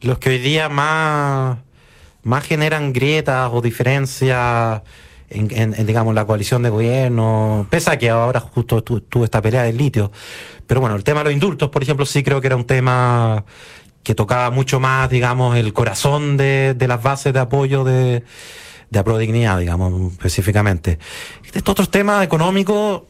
los 0.00 0.18
que 0.18 0.30
hoy 0.30 0.38
día 0.38 0.68
más, 0.68 1.58
más 2.24 2.44
generan 2.44 2.92
grietas 2.92 3.48
o 3.52 3.60
diferencias 3.60 4.82
en, 5.30 5.86
digamos, 5.86 6.14
la 6.14 6.26
coalición 6.26 6.62
de 6.62 6.70
gobierno, 6.70 7.66
pese 7.70 7.90
a 7.90 7.98
que 7.98 8.10
ahora 8.10 8.40
justo 8.40 8.82
tuvo 8.82 9.24
esta 9.24 9.40
pelea 9.40 9.62
del 9.62 9.76
litio. 9.76 10.10
Pero 10.66 10.80
bueno, 10.80 10.96
el 10.96 11.04
tema 11.04 11.20
de 11.20 11.24
los 11.24 11.32
indultos, 11.32 11.70
por 11.70 11.82
ejemplo, 11.82 12.04
sí 12.04 12.22
creo 12.22 12.40
que 12.40 12.48
era 12.48 12.56
un 12.56 12.64
tema 12.64 13.44
que 14.02 14.14
tocaba 14.14 14.50
mucho 14.50 14.80
más, 14.80 15.08
digamos, 15.10 15.56
el 15.56 15.72
corazón 15.72 16.36
de, 16.36 16.74
de 16.74 16.88
las 16.88 17.02
bases 17.02 17.32
de 17.32 17.40
apoyo 17.40 17.84
de, 17.84 18.24
de 18.90 19.18
dignidad, 19.18 19.58
digamos, 19.58 20.12
específicamente. 20.12 20.98
Estos 21.52 21.72
otros 21.72 21.90
temas 21.90 22.24
económicos, 22.24 23.02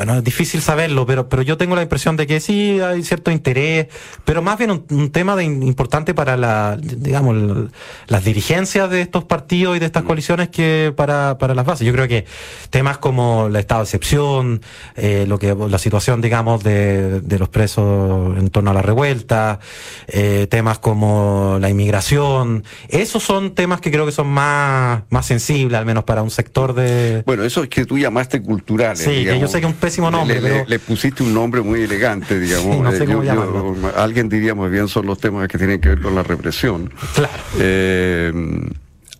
bueno, 0.00 0.16
es 0.16 0.24
difícil 0.24 0.62
saberlo, 0.62 1.04
pero, 1.04 1.28
pero 1.28 1.42
yo 1.42 1.58
tengo 1.58 1.76
la 1.76 1.82
impresión 1.82 2.16
de 2.16 2.26
que 2.26 2.40
sí 2.40 2.80
hay 2.80 3.02
cierto 3.02 3.30
interés, 3.30 3.88
pero 4.24 4.40
más 4.40 4.56
bien 4.56 4.70
un, 4.70 5.10
tema 5.10 5.36
de, 5.36 5.44
importante 5.44 6.14
para 6.14 6.38
la, 6.38 6.78
digamos, 6.80 7.68
las 8.06 8.24
dirigencias 8.24 8.88
de 8.88 9.02
estos 9.02 9.24
partidos 9.24 9.76
y 9.76 9.78
de 9.78 9.84
estas 9.84 10.04
mm. 10.04 10.06
coaliciones 10.06 10.48
que 10.48 10.94
para, 10.96 11.36
para 11.36 11.54
las 11.54 11.66
bases. 11.66 11.86
Yo 11.86 11.92
creo 11.92 12.08
que 12.08 12.24
temas 12.70 12.96
como 12.96 13.48
el 13.48 13.56
estado 13.56 13.82
de 13.82 13.84
excepción, 13.84 14.62
eh, 14.96 15.26
lo 15.28 15.38
que, 15.38 15.54
la 15.54 15.76
situación, 15.76 16.22
digamos, 16.22 16.64
de, 16.64 17.20
de 17.20 17.38
los 17.38 17.50
presos 17.50 18.38
en 18.38 18.48
torno 18.48 18.70
a 18.70 18.74
la 18.74 18.80
revuelta, 18.80 19.60
eh, 20.08 20.46
temas 20.48 20.78
como 20.78 21.58
la 21.60 21.68
inmigración, 21.68 22.64
esos 22.88 23.22
son 23.22 23.54
temas 23.54 23.82
que 23.82 23.90
creo 23.90 24.06
que 24.06 24.12
son 24.12 24.28
más, 24.28 25.02
más 25.10 25.26
sensibles, 25.26 25.78
al 25.78 25.84
menos 25.84 26.04
para 26.04 26.22
un 26.22 26.30
sector 26.30 26.72
de... 26.72 27.22
Bueno, 27.26 27.44
eso 27.44 27.62
es 27.62 27.68
que 27.68 27.84
tú 27.84 27.98
llamaste 27.98 28.40
culturales. 28.40 29.00
Sí, 29.00 29.26
que 29.26 29.38
yo 29.38 29.46
sé 29.46 29.60
que 29.60 29.66
un 29.66 29.74
pésimo 29.90 30.10
nombre. 30.10 30.64
Le, 30.66 30.78
pusiste 30.78 31.22
un 31.22 31.34
nombre 31.34 31.60
muy 31.60 31.82
elegante, 31.82 32.38
digamos. 32.38 32.94
Eh, 32.94 33.92
alguien 33.96 34.28
diría 34.28 34.54
muy 34.54 34.70
bien 34.70 34.88
son 34.88 35.06
los 35.06 35.18
temas 35.18 35.48
que 35.48 35.58
tienen 35.58 35.80
que 35.80 35.90
ver 35.90 36.00
con 36.00 36.14
la 36.14 36.22
represión. 36.22 36.92
Claro. 37.14 37.32
Eh, 37.58 38.32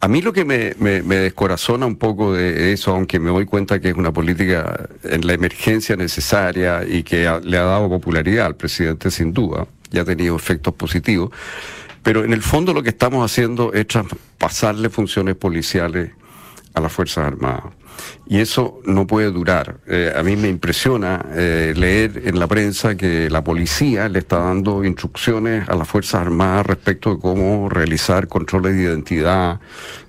a 0.03 0.09
mí 0.09 0.23
lo 0.23 0.33
que 0.33 0.47
me, 0.47 0.75
me, 0.79 1.17
descorazona 1.17 1.85
un 1.85 1.97
poco 1.97 2.33
de 2.33 2.73
eso, 2.73 2.93
aunque 2.93 3.19
me 3.19 3.31
doy 3.31 3.45
cuenta 3.45 3.81
que 3.81 3.91
es 3.91 3.95
una 3.95 4.13
política 4.13 4.89
en 5.03 5.27
la 5.27 5.35
emergencia 5.35 5.95
necesaria 5.95 6.85
y 6.89 7.03
que 7.03 7.31
le 7.43 7.59
ha 7.59 7.65
dado 7.65 7.89
popularidad 7.91 8.47
al 8.47 8.57
presidente 8.57 9.11
sin 9.11 9.35
duda, 9.35 9.67
ya 9.91 10.03
ha 10.03 10.05
tenido 10.07 10.37
efectos 10.37 10.73
positivos, 10.73 11.31
pero 12.03 12.25
en 12.25 12.33
el 12.33 12.41
fondo 12.41 12.73
lo 12.73 12.83
que 12.83 12.89
estamos 12.89 13.31
haciendo 13.31 13.75
es 13.75 13.87
pasarle 14.39 14.89
funciones 14.89 15.35
policiales 15.35 16.13
a 16.73 16.81
las 16.81 16.91
Fuerzas 16.91 17.27
Armadas. 17.27 17.75
Y 18.27 18.39
eso 18.39 18.81
no 18.85 19.07
puede 19.07 19.31
durar. 19.33 19.81
Eh, 19.87 20.13
a 20.17 20.23
mí 20.23 20.37
me 20.37 20.49
impresiona 20.49 21.27
eh, 21.33 21.75
leer 21.77 22.23
en 22.25 22.39
la 22.39 22.47
prensa 22.47 22.97
que 22.97 23.29
la 23.29 23.43
policía 23.43 24.09
le 24.09 24.21
está 24.21 24.39
dando 24.39 24.85
instrucciones 24.85 25.69
a 25.69 25.75
las 25.75 25.89
Fuerzas 25.89 26.21
Armadas 26.21 26.67
respecto 26.67 27.15
de 27.15 27.21
cómo 27.21 27.69
realizar 27.69 28.29
controles 28.29 28.77
de 28.77 28.83
identidad 28.83 29.61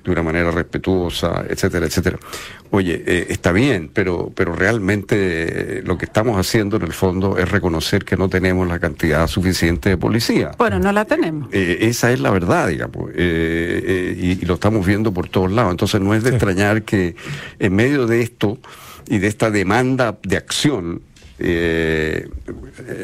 de 0.04 0.12
una 0.12 0.24
manera 0.24 0.52
respetuosa, 0.52 1.46
etcétera, 1.48 1.86
etcétera. 1.86 2.18
Oye, 2.72 3.04
eh, 3.06 3.28
está 3.30 3.52
bien, 3.52 3.92
pero, 3.94 4.32
pero 4.34 4.54
realmente 4.56 5.16
eh, 5.80 5.84
lo 5.84 5.98
que 5.98 6.06
estamos 6.06 6.38
haciendo 6.38 6.78
en 6.78 6.84
el 6.84 6.94
fondo 6.94 7.38
es 7.38 7.50
reconocer 7.52 8.06
que 8.06 8.16
no 8.16 8.30
tenemos 8.30 8.68
la 8.68 8.80
cantidad 8.80 9.28
suficiente 9.28 9.90
de 9.90 9.98
policía. 9.98 10.52
Bueno, 10.58 10.80
no 10.80 10.92
la 10.92 11.06
tenemos. 11.06 11.50
Eh, 11.52 11.80
esa 11.82 12.12
es 12.12 12.20
la 12.22 12.32
verdad, 12.32 12.70
digamos, 12.70 13.12
y, 13.14 14.46
lo 14.46 14.56
estamos 14.56 14.86
viendo 14.86 15.14
por 15.14 15.28
todos 15.28 15.52
lados. 15.52 15.72
Entonces 15.72 16.02
no 16.02 16.14
es 16.14 16.24
de 16.24 16.32
extrañar 16.32 16.84
que 16.84 17.16
en 17.60 17.76
medio 17.76 18.08
de 18.08 18.22
esto 18.22 18.58
y 19.08 19.20
de 19.20 19.28
esta 19.28 19.52
demanda 19.52 20.18
de 20.24 20.38
acción, 20.38 21.02
eh, 21.44 22.30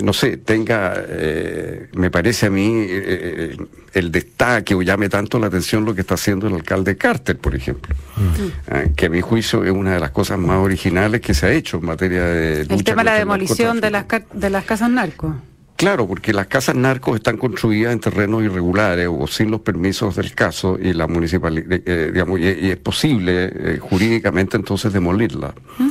no 0.03 0.13
sé, 0.13 0.37
tenga, 0.37 0.93
eh, 0.95 1.87
me 1.93 2.11
parece 2.11 2.45
a 2.45 2.49
mí, 2.51 2.85
eh, 2.87 3.57
el 3.93 4.11
destaque 4.11 4.75
o 4.75 4.81
llame 4.83 5.09
tanto 5.09 5.39
la 5.39 5.47
atención 5.47 5.85
lo 5.85 5.95
que 5.95 6.01
está 6.01 6.13
haciendo 6.13 6.47
el 6.47 6.53
alcalde 6.53 6.97
Carter, 6.97 7.37
por 7.37 7.55
ejemplo, 7.55 7.95
mm. 8.15 8.71
ah, 8.71 8.83
que 8.95 9.07
a 9.07 9.09
mi 9.09 9.21
juicio 9.21 9.63
es 9.63 9.71
una 9.71 9.95
de 9.95 9.99
las 9.99 10.11
cosas 10.11 10.37
más 10.37 10.57
originales 10.57 11.21
que 11.21 11.33
se 11.33 11.47
ha 11.47 11.51
hecho 11.51 11.77
en 11.77 11.85
materia 11.85 12.23
de... 12.25 12.61
el 12.61 12.83
tema 12.83 13.03
de 13.03 13.09
la 13.09 13.15
demolición 13.15 13.81
de 13.81 13.89
las, 13.89 14.05
de 14.33 14.49
las 14.49 14.65
casas 14.65 14.91
narcos. 14.91 15.33
Claro, 15.75 16.07
porque 16.07 16.33
las 16.33 16.47
casas 16.47 16.75
narcos 16.75 17.17
están 17.17 17.37
construidas 17.37 17.93
en 17.93 17.99
terrenos 17.99 18.43
irregulares 18.43 19.07
o 19.11 19.27
sin 19.27 19.51
los 19.51 19.61
permisos 19.61 20.15
del 20.15 20.33
caso 20.33 20.77
y 20.81 20.93
la 20.93 21.05
municipalidad, 21.05 22.11
digamos, 22.11 22.39
y, 22.39 22.71
es 22.71 22.77
posible 22.77 23.79
jurídicamente 23.79 24.57
entonces 24.57 24.91
demolirla. 24.91 25.53
¿Mm? 25.77 25.87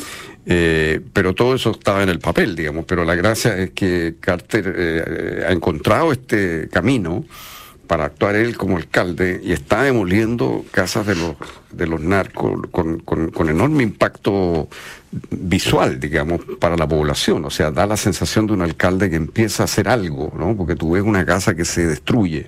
Eh, 0.49 1.01
pero 1.13 1.35
todo 1.35 1.57
eso 1.57 1.73
estaba 1.73 2.05
en 2.05 2.09
el 2.09 2.21
papel, 2.21 2.55
digamos. 2.55 2.85
Pero 2.87 3.05
la 3.05 3.17
gracia 3.17 3.57
es 3.59 3.71
que 3.71 4.15
Carter 4.21 4.75
eh, 4.77 5.45
ha 5.47 5.53
encontrado 5.53 6.13
este 6.13 6.69
camino 6.69 7.25
para 7.87 8.05
actuar 8.07 8.37
él 8.37 8.57
como 8.57 8.77
alcalde 8.77 9.41
y 9.43 9.53
está 9.53 9.83
demoliendo 9.83 10.65
casas 10.73 11.07
de 11.07 11.15
los 11.17 11.37
de 11.77 11.87
los 11.87 12.01
narcos 12.01 12.59
con, 12.71 13.01
con, 13.01 13.49
enorme 13.49 13.83
impacto 13.83 14.69
visual, 15.31 16.01
digamos, 16.01 16.41
para 16.59 16.77
la 16.77 16.89
población. 16.89 17.45
O 17.45 17.51
sea, 17.51 17.71
da 17.71 17.87
la 17.87 17.97
sensación 17.99 18.47
de 18.47 18.55
un 18.55 18.63
alcalde 18.63 19.11
que 19.11 19.17
empieza 19.17 19.63
a 19.63 19.65
hacer 19.65 19.89
algo, 19.89 20.33
¿no? 20.39 20.57
Porque 20.57 20.75
tú 20.75 20.93
ves 20.93 21.03
una 21.03 21.27
casa 21.27 21.55
que 21.55 21.67
se 21.67 21.87
destruye. 21.87 22.47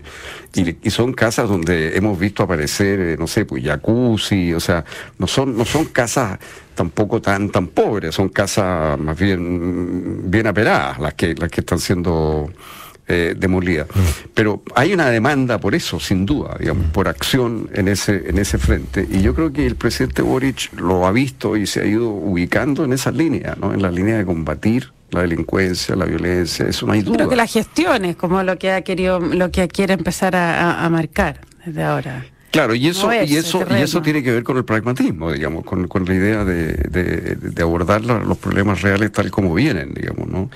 Y, 0.55 0.91
son 0.91 1.13
casas 1.13 1.49
donde 1.49 1.97
hemos 1.97 2.19
visto 2.19 2.43
aparecer, 2.43 3.01
eh, 3.01 3.17
no 3.19 3.27
sé, 3.27 3.45
pues 3.45 3.63
jacuzzi, 3.63 4.55
o 4.55 4.61
sea, 4.61 4.85
no 5.19 5.27
son, 5.27 5.57
no 5.57 5.67
son 5.67 5.85
casas 5.87 6.39
tampoco 6.75 7.21
tan, 7.21 7.51
tan 7.51 7.69
pobres, 7.69 8.15
son 8.15 8.31
casas 8.31 8.99
más 8.99 9.19
bien, 9.19 10.31
bien 10.31 10.47
aperadas 10.47 10.99
las 10.99 11.15
que, 11.15 11.35
las 11.35 11.51
que 11.51 11.61
están 11.61 11.81
siendo 11.81 12.51
eh, 13.09 13.35
demolida. 13.37 13.87
Pero 14.35 14.63
hay 14.75 14.93
una 14.93 15.09
demanda 15.11 15.59
por 15.59 15.75
eso, 15.75 15.99
sin 15.99 16.27
duda, 16.27 16.57
digamos, 16.59 16.87
por 16.91 17.09
acción 17.09 17.71
en 17.73 17.89
ese, 17.89 18.29
en 18.29 18.39
ese 18.39 18.59
frente. 18.59 19.07
Y 19.11 19.23
yo 19.23 19.35
creo 19.35 19.53
que 19.53 19.67
el 19.67 19.77
presidente 19.77 20.23
Boric 20.23 20.73
lo 20.79 21.07
ha 21.07 21.13
visto 21.13 21.57
y 21.57 21.67
se 21.67 21.81
ha 21.81 21.87
ido 21.87 22.11
ubicando 22.11 22.85
en 22.85 22.93
esa 22.93 23.11
línea, 23.11 23.57
¿no? 23.59 23.73
En 23.73 23.83
la 23.83 23.91
línea 23.91 24.19
de 24.19 24.25
combatir 24.25 24.93
la 25.11 25.23
delincuencia, 25.23 25.97
la 25.97 26.05
violencia, 26.05 26.67
eso 26.69 26.87
no 26.87 26.93
hay 26.93 27.01
duda. 27.01 27.17
Creo 27.17 27.29
que 27.31 27.37
la 27.37 27.47
gestión 27.47 28.05
es 28.05 28.15
como 28.15 28.43
lo 28.43 28.59
que 28.59 28.73
ha 28.73 28.83
querido, 28.83 29.21
lo 29.21 29.51
que 29.51 29.67
quiere 29.69 29.95
empezar 29.95 30.37
a 30.37 30.87
marcar 30.91 31.41
desde 31.65 31.83
ahora. 31.83 32.27
Claro, 32.51 32.75
y 32.75 32.89
eso, 32.89 33.13
y 33.13 33.37
eso, 33.37 33.65
y 33.71 33.83
eso 33.83 34.01
tiene 34.01 34.23
que 34.23 34.33
ver 34.33 34.43
con 34.43 34.57
el 34.57 34.65
pragmatismo, 34.65 35.33
digamos, 35.33 35.65
con, 35.65 35.87
con 35.87 36.07
la 36.07 36.15
idea 36.15 36.45
de, 36.45 36.73
de, 36.73 37.63
abordar 37.63 38.03
los 38.05 38.39
problemas 38.39 38.81
reales 38.81 39.13
tal 39.13 39.31
como 39.31 39.55
vienen, 39.55 39.93
digamos, 39.93 40.29
¿no? 40.29 40.51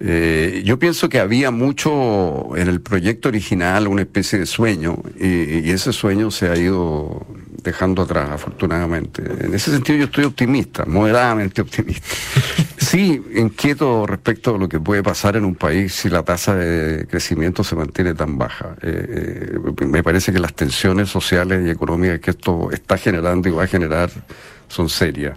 Eh, 0.00 0.62
yo 0.64 0.78
pienso 0.78 1.08
que 1.08 1.20
había 1.20 1.52
mucho 1.52 2.56
en 2.56 2.68
el 2.68 2.80
proyecto 2.80 3.28
original, 3.28 3.86
una 3.86 4.02
especie 4.02 4.40
de 4.40 4.46
sueño, 4.46 4.98
y, 5.20 5.60
y 5.60 5.70
ese 5.70 5.92
sueño 5.92 6.32
se 6.32 6.48
ha 6.48 6.56
ido 6.56 7.24
dejando 7.62 8.02
atrás, 8.02 8.30
afortunadamente. 8.30 9.22
En 9.40 9.54
ese 9.54 9.70
sentido 9.70 9.98
yo 9.98 10.04
estoy 10.06 10.24
optimista, 10.24 10.84
moderadamente 10.84 11.60
optimista. 11.62 12.06
Sí, 12.86 13.20
inquieto 13.34 14.06
respecto 14.06 14.54
a 14.54 14.58
lo 14.58 14.68
que 14.68 14.78
puede 14.78 15.02
pasar 15.02 15.34
en 15.34 15.44
un 15.44 15.56
país 15.56 15.92
si 15.92 16.08
la 16.08 16.22
tasa 16.22 16.54
de 16.54 17.04
crecimiento 17.08 17.64
se 17.64 17.74
mantiene 17.74 18.14
tan 18.14 18.38
baja. 18.38 18.76
Eh, 18.80 19.58
eh, 19.80 19.86
me 19.86 20.04
parece 20.04 20.32
que 20.32 20.38
las 20.38 20.54
tensiones 20.54 21.08
sociales 21.08 21.66
y 21.66 21.70
económicas 21.70 22.20
que 22.20 22.30
esto 22.30 22.70
está 22.70 22.96
generando 22.96 23.48
y 23.48 23.52
va 23.52 23.64
a 23.64 23.66
generar 23.66 24.10
son 24.68 24.88
serias. 24.88 25.36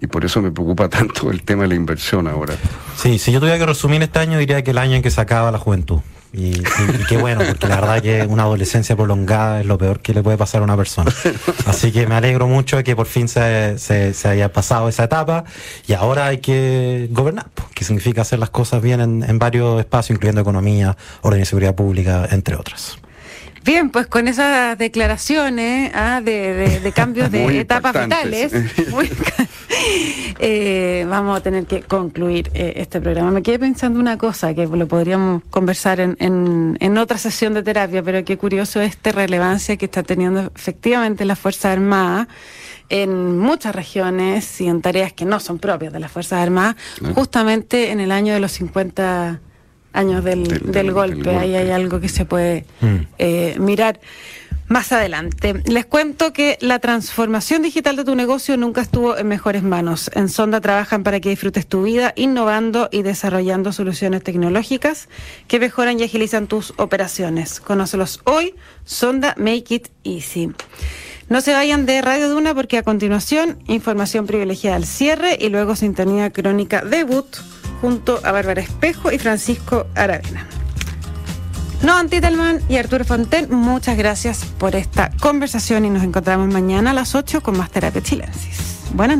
Y 0.00 0.08
por 0.08 0.24
eso 0.24 0.42
me 0.42 0.50
preocupa 0.50 0.88
tanto 0.98 1.30
el 1.30 1.44
tema 1.44 1.62
de 1.62 1.68
la 1.68 1.74
inversión 1.76 2.26
ahora. 2.26 2.54
Sí, 2.96 3.20
si 3.20 3.30
yo 3.30 3.38
tuviera 3.38 3.56
que 3.56 3.66
resumir 3.66 4.02
este 4.02 4.18
año, 4.18 4.36
diría 4.36 4.64
que 4.64 4.72
el 4.72 4.78
año 4.78 4.96
en 4.96 5.02
que 5.02 5.12
se 5.12 5.20
acaba 5.20 5.52
la 5.52 5.58
juventud. 5.58 6.00
Y, 6.36 6.52
qué 7.08 7.16
bueno, 7.16 7.42
porque 7.46 7.68
la 7.68 7.76
verdad 7.76 8.02
que 8.02 8.22
una 8.22 8.42
adolescencia 8.42 8.96
prolongada 8.96 9.60
es 9.60 9.66
lo 9.66 9.78
peor 9.78 10.00
que 10.00 10.12
le 10.12 10.22
puede 10.22 10.36
pasar 10.36 10.62
a 10.62 10.64
una 10.64 10.76
persona. 10.76 11.12
Así 11.66 11.92
que 11.92 12.08
me 12.08 12.16
alegro 12.16 12.48
mucho 12.48 12.76
de 12.76 12.84
que 12.84 12.96
por 12.96 13.06
fin 13.06 13.28
se, 13.28 13.78
se, 13.78 14.28
haya 14.28 14.52
pasado 14.52 14.88
esa 14.88 15.04
etapa 15.04 15.44
y 15.86 15.92
ahora 15.92 16.26
hay 16.26 16.38
que 16.38 17.08
gobernar, 17.12 17.46
que 17.74 17.84
significa 17.84 18.22
hacer 18.22 18.40
las 18.40 18.50
cosas 18.50 18.82
bien 18.82 19.00
en, 19.00 19.22
en 19.22 19.38
varios 19.38 19.78
espacios, 19.78 20.16
incluyendo 20.16 20.40
economía, 20.40 20.96
orden 21.22 21.40
y 21.40 21.44
seguridad 21.44 21.74
pública, 21.76 22.26
entre 22.30 22.56
otras. 22.56 22.98
Bien, 23.64 23.88
pues 23.88 24.06
con 24.06 24.28
esas 24.28 24.76
declaraciones 24.76 25.90
ah, 25.94 26.20
de, 26.22 26.92
cambios 26.94 27.30
de 27.30 27.60
etapas 27.60 27.94
vitales, 27.94 28.52
eh, 30.38 31.06
vamos 31.08 31.38
a 31.38 31.42
tener 31.42 31.64
que 31.64 31.80
concluir 31.80 32.50
eh, 32.52 32.74
este 32.76 33.00
programa. 33.00 33.30
Me 33.30 33.42
quedé 33.42 33.58
pensando 33.58 33.98
una 33.98 34.18
cosa 34.18 34.52
que 34.52 34.66
lo 34.66 34.86
podríamos 34.86 35.42
conversar 35.48 35.98
en, 36.00 36.14
en, 36.18 36.98
otra 36.98 37.16
sesión 37.16 37.54
de 37.54 37.62
terapia, 37.62 38.02
pero 38.02 38.22
qué 38.22 38.36
curioso 38.36 38.82
esta 38.82 39.12
relevancia 39.12 39.78
que 39.78 39.86
está 39.86 40.02
teniendo 40.02 40.52
efectivamente 40.54 41.24
la 41.24 41.34
Fuerza 41.34 41.72
Armada 41.72 42.28
en 42.90 43.38
muchas 43.38 43.74
regiones 43.74 44.60
y 44.60 44.68
en 44.68 44.82
tareas 44.82 45.14
que 45.14 45.24
no 45.24 45.40
son 45.40 45.58
propias 45.58 45.90
de 45.90 46.00
las 46.00 46.12
Fuerzas 46.12 46.42
Armadas, 46.42 46.76
justamente 47.14 47.92
en 47.92 48.00
el 48.00 48.12
año 48.12 48.34
de 48.34 48.40
los 48.40 48.52
50 48.52 49.40
años 49.94 50.22
del, 50.22 50.92
golpe. 50.92 51.30
Ahí 51.36 51.54
hay 51.54 51.70
algo 51.70 52.00
que 52.00 52.10
se 52.10 52.26
puede 52.26 52.66
mm. 52.80 52.96
eh, 53.18 53.56
mirar 53.58 53.98
más 54.68 54.92
adelante. 54.92 55.62
Les 55.66 55.86
cuento 55.86 56.32
que 56.32 56.58
la 56.60 56.78
transformación 56.78 57.62
digital 57.62 57.96
de 57.96 58.04
tu 58.04 58.14
negocio 58.14 58.56
nunca 58.56 58.80
estuvo 58.80 59.16
en 59.16 59.28
mejores 59.28 59.62
manos. 59.62 60.10
En 60.14 60.28
Sonda 60.28 60.60
trabajan 60.60 61.02
para 61.02 61.20
que 61.20 61.28
disfrutes 61.28 61.66
tu 61.66 61.84
vida 61.84 62.12
innovando 62.16 62.88
y 62.90 63.02
desarrollando 63.02 63.72
soluciones 63.72 64.22
tecnológicas 64.22 65.08
que 65.48 65.60
mejoran 65.60 66.00
y 66.00 66.04
agilizan 66.04 66.46
tus 66.46 66.72
operaciones. 66.76 67.60
Conócelos 67.60 68.20
hoy, 68.24 68.54
Sonda 68.84 69.34
Make 69.38 69.74
It 69.74 69.88
Easy. 70.02 70.52
No 71.28 71.40
se 71.40 71.54
vayan 71.54 71.86
de 71.86 72.02
Radio 72.02 72.28
Duna 72.28 72.54
porque 72.54 72.76
a 72.76 72.82
continuación 72.82 73.58
información 73.66 74.26
privilegiada 74.26 74.76
al 74.76 74.84
cierre 74.84 75.38
y 75.40 75.48
luego 75.48 75.74
sintonía 75.74 76.30
crónica 76.30 76.82
debut 76.82 77.26
junto 77.84 78.18
a 78.24 78.32
Bárbara 78.32 78.62
Espejo 78.62 79.12
y 79.12 79.18
Francisco 79.18 79.86
Aravena. 79.94 80.46
Noam 81.82 82.08
Titelman 82.08 82.62
y 82.66 82.78
Arturo 82.78 83.04
Fonten, 83.04 83.54
muchas 83.54 83.98
gracias 83.98 84.46
por 84.56 84.74
esta 84.74 85.10
conversación 85.20 85.84
y 85.84 85.90
nos 85.90 86.02
encontramos 86.02 86.48
mañana 86.48 86.92
a 86.92 86.94
las 86.94 87.14
8 87.14 87.42
con 87.42 87.58
más 87.58 87.70
Terapia 87.70 88.02
Chilensis. 88.02 88.88
Buenas 88.94 88.94
noches. 88.94 89.12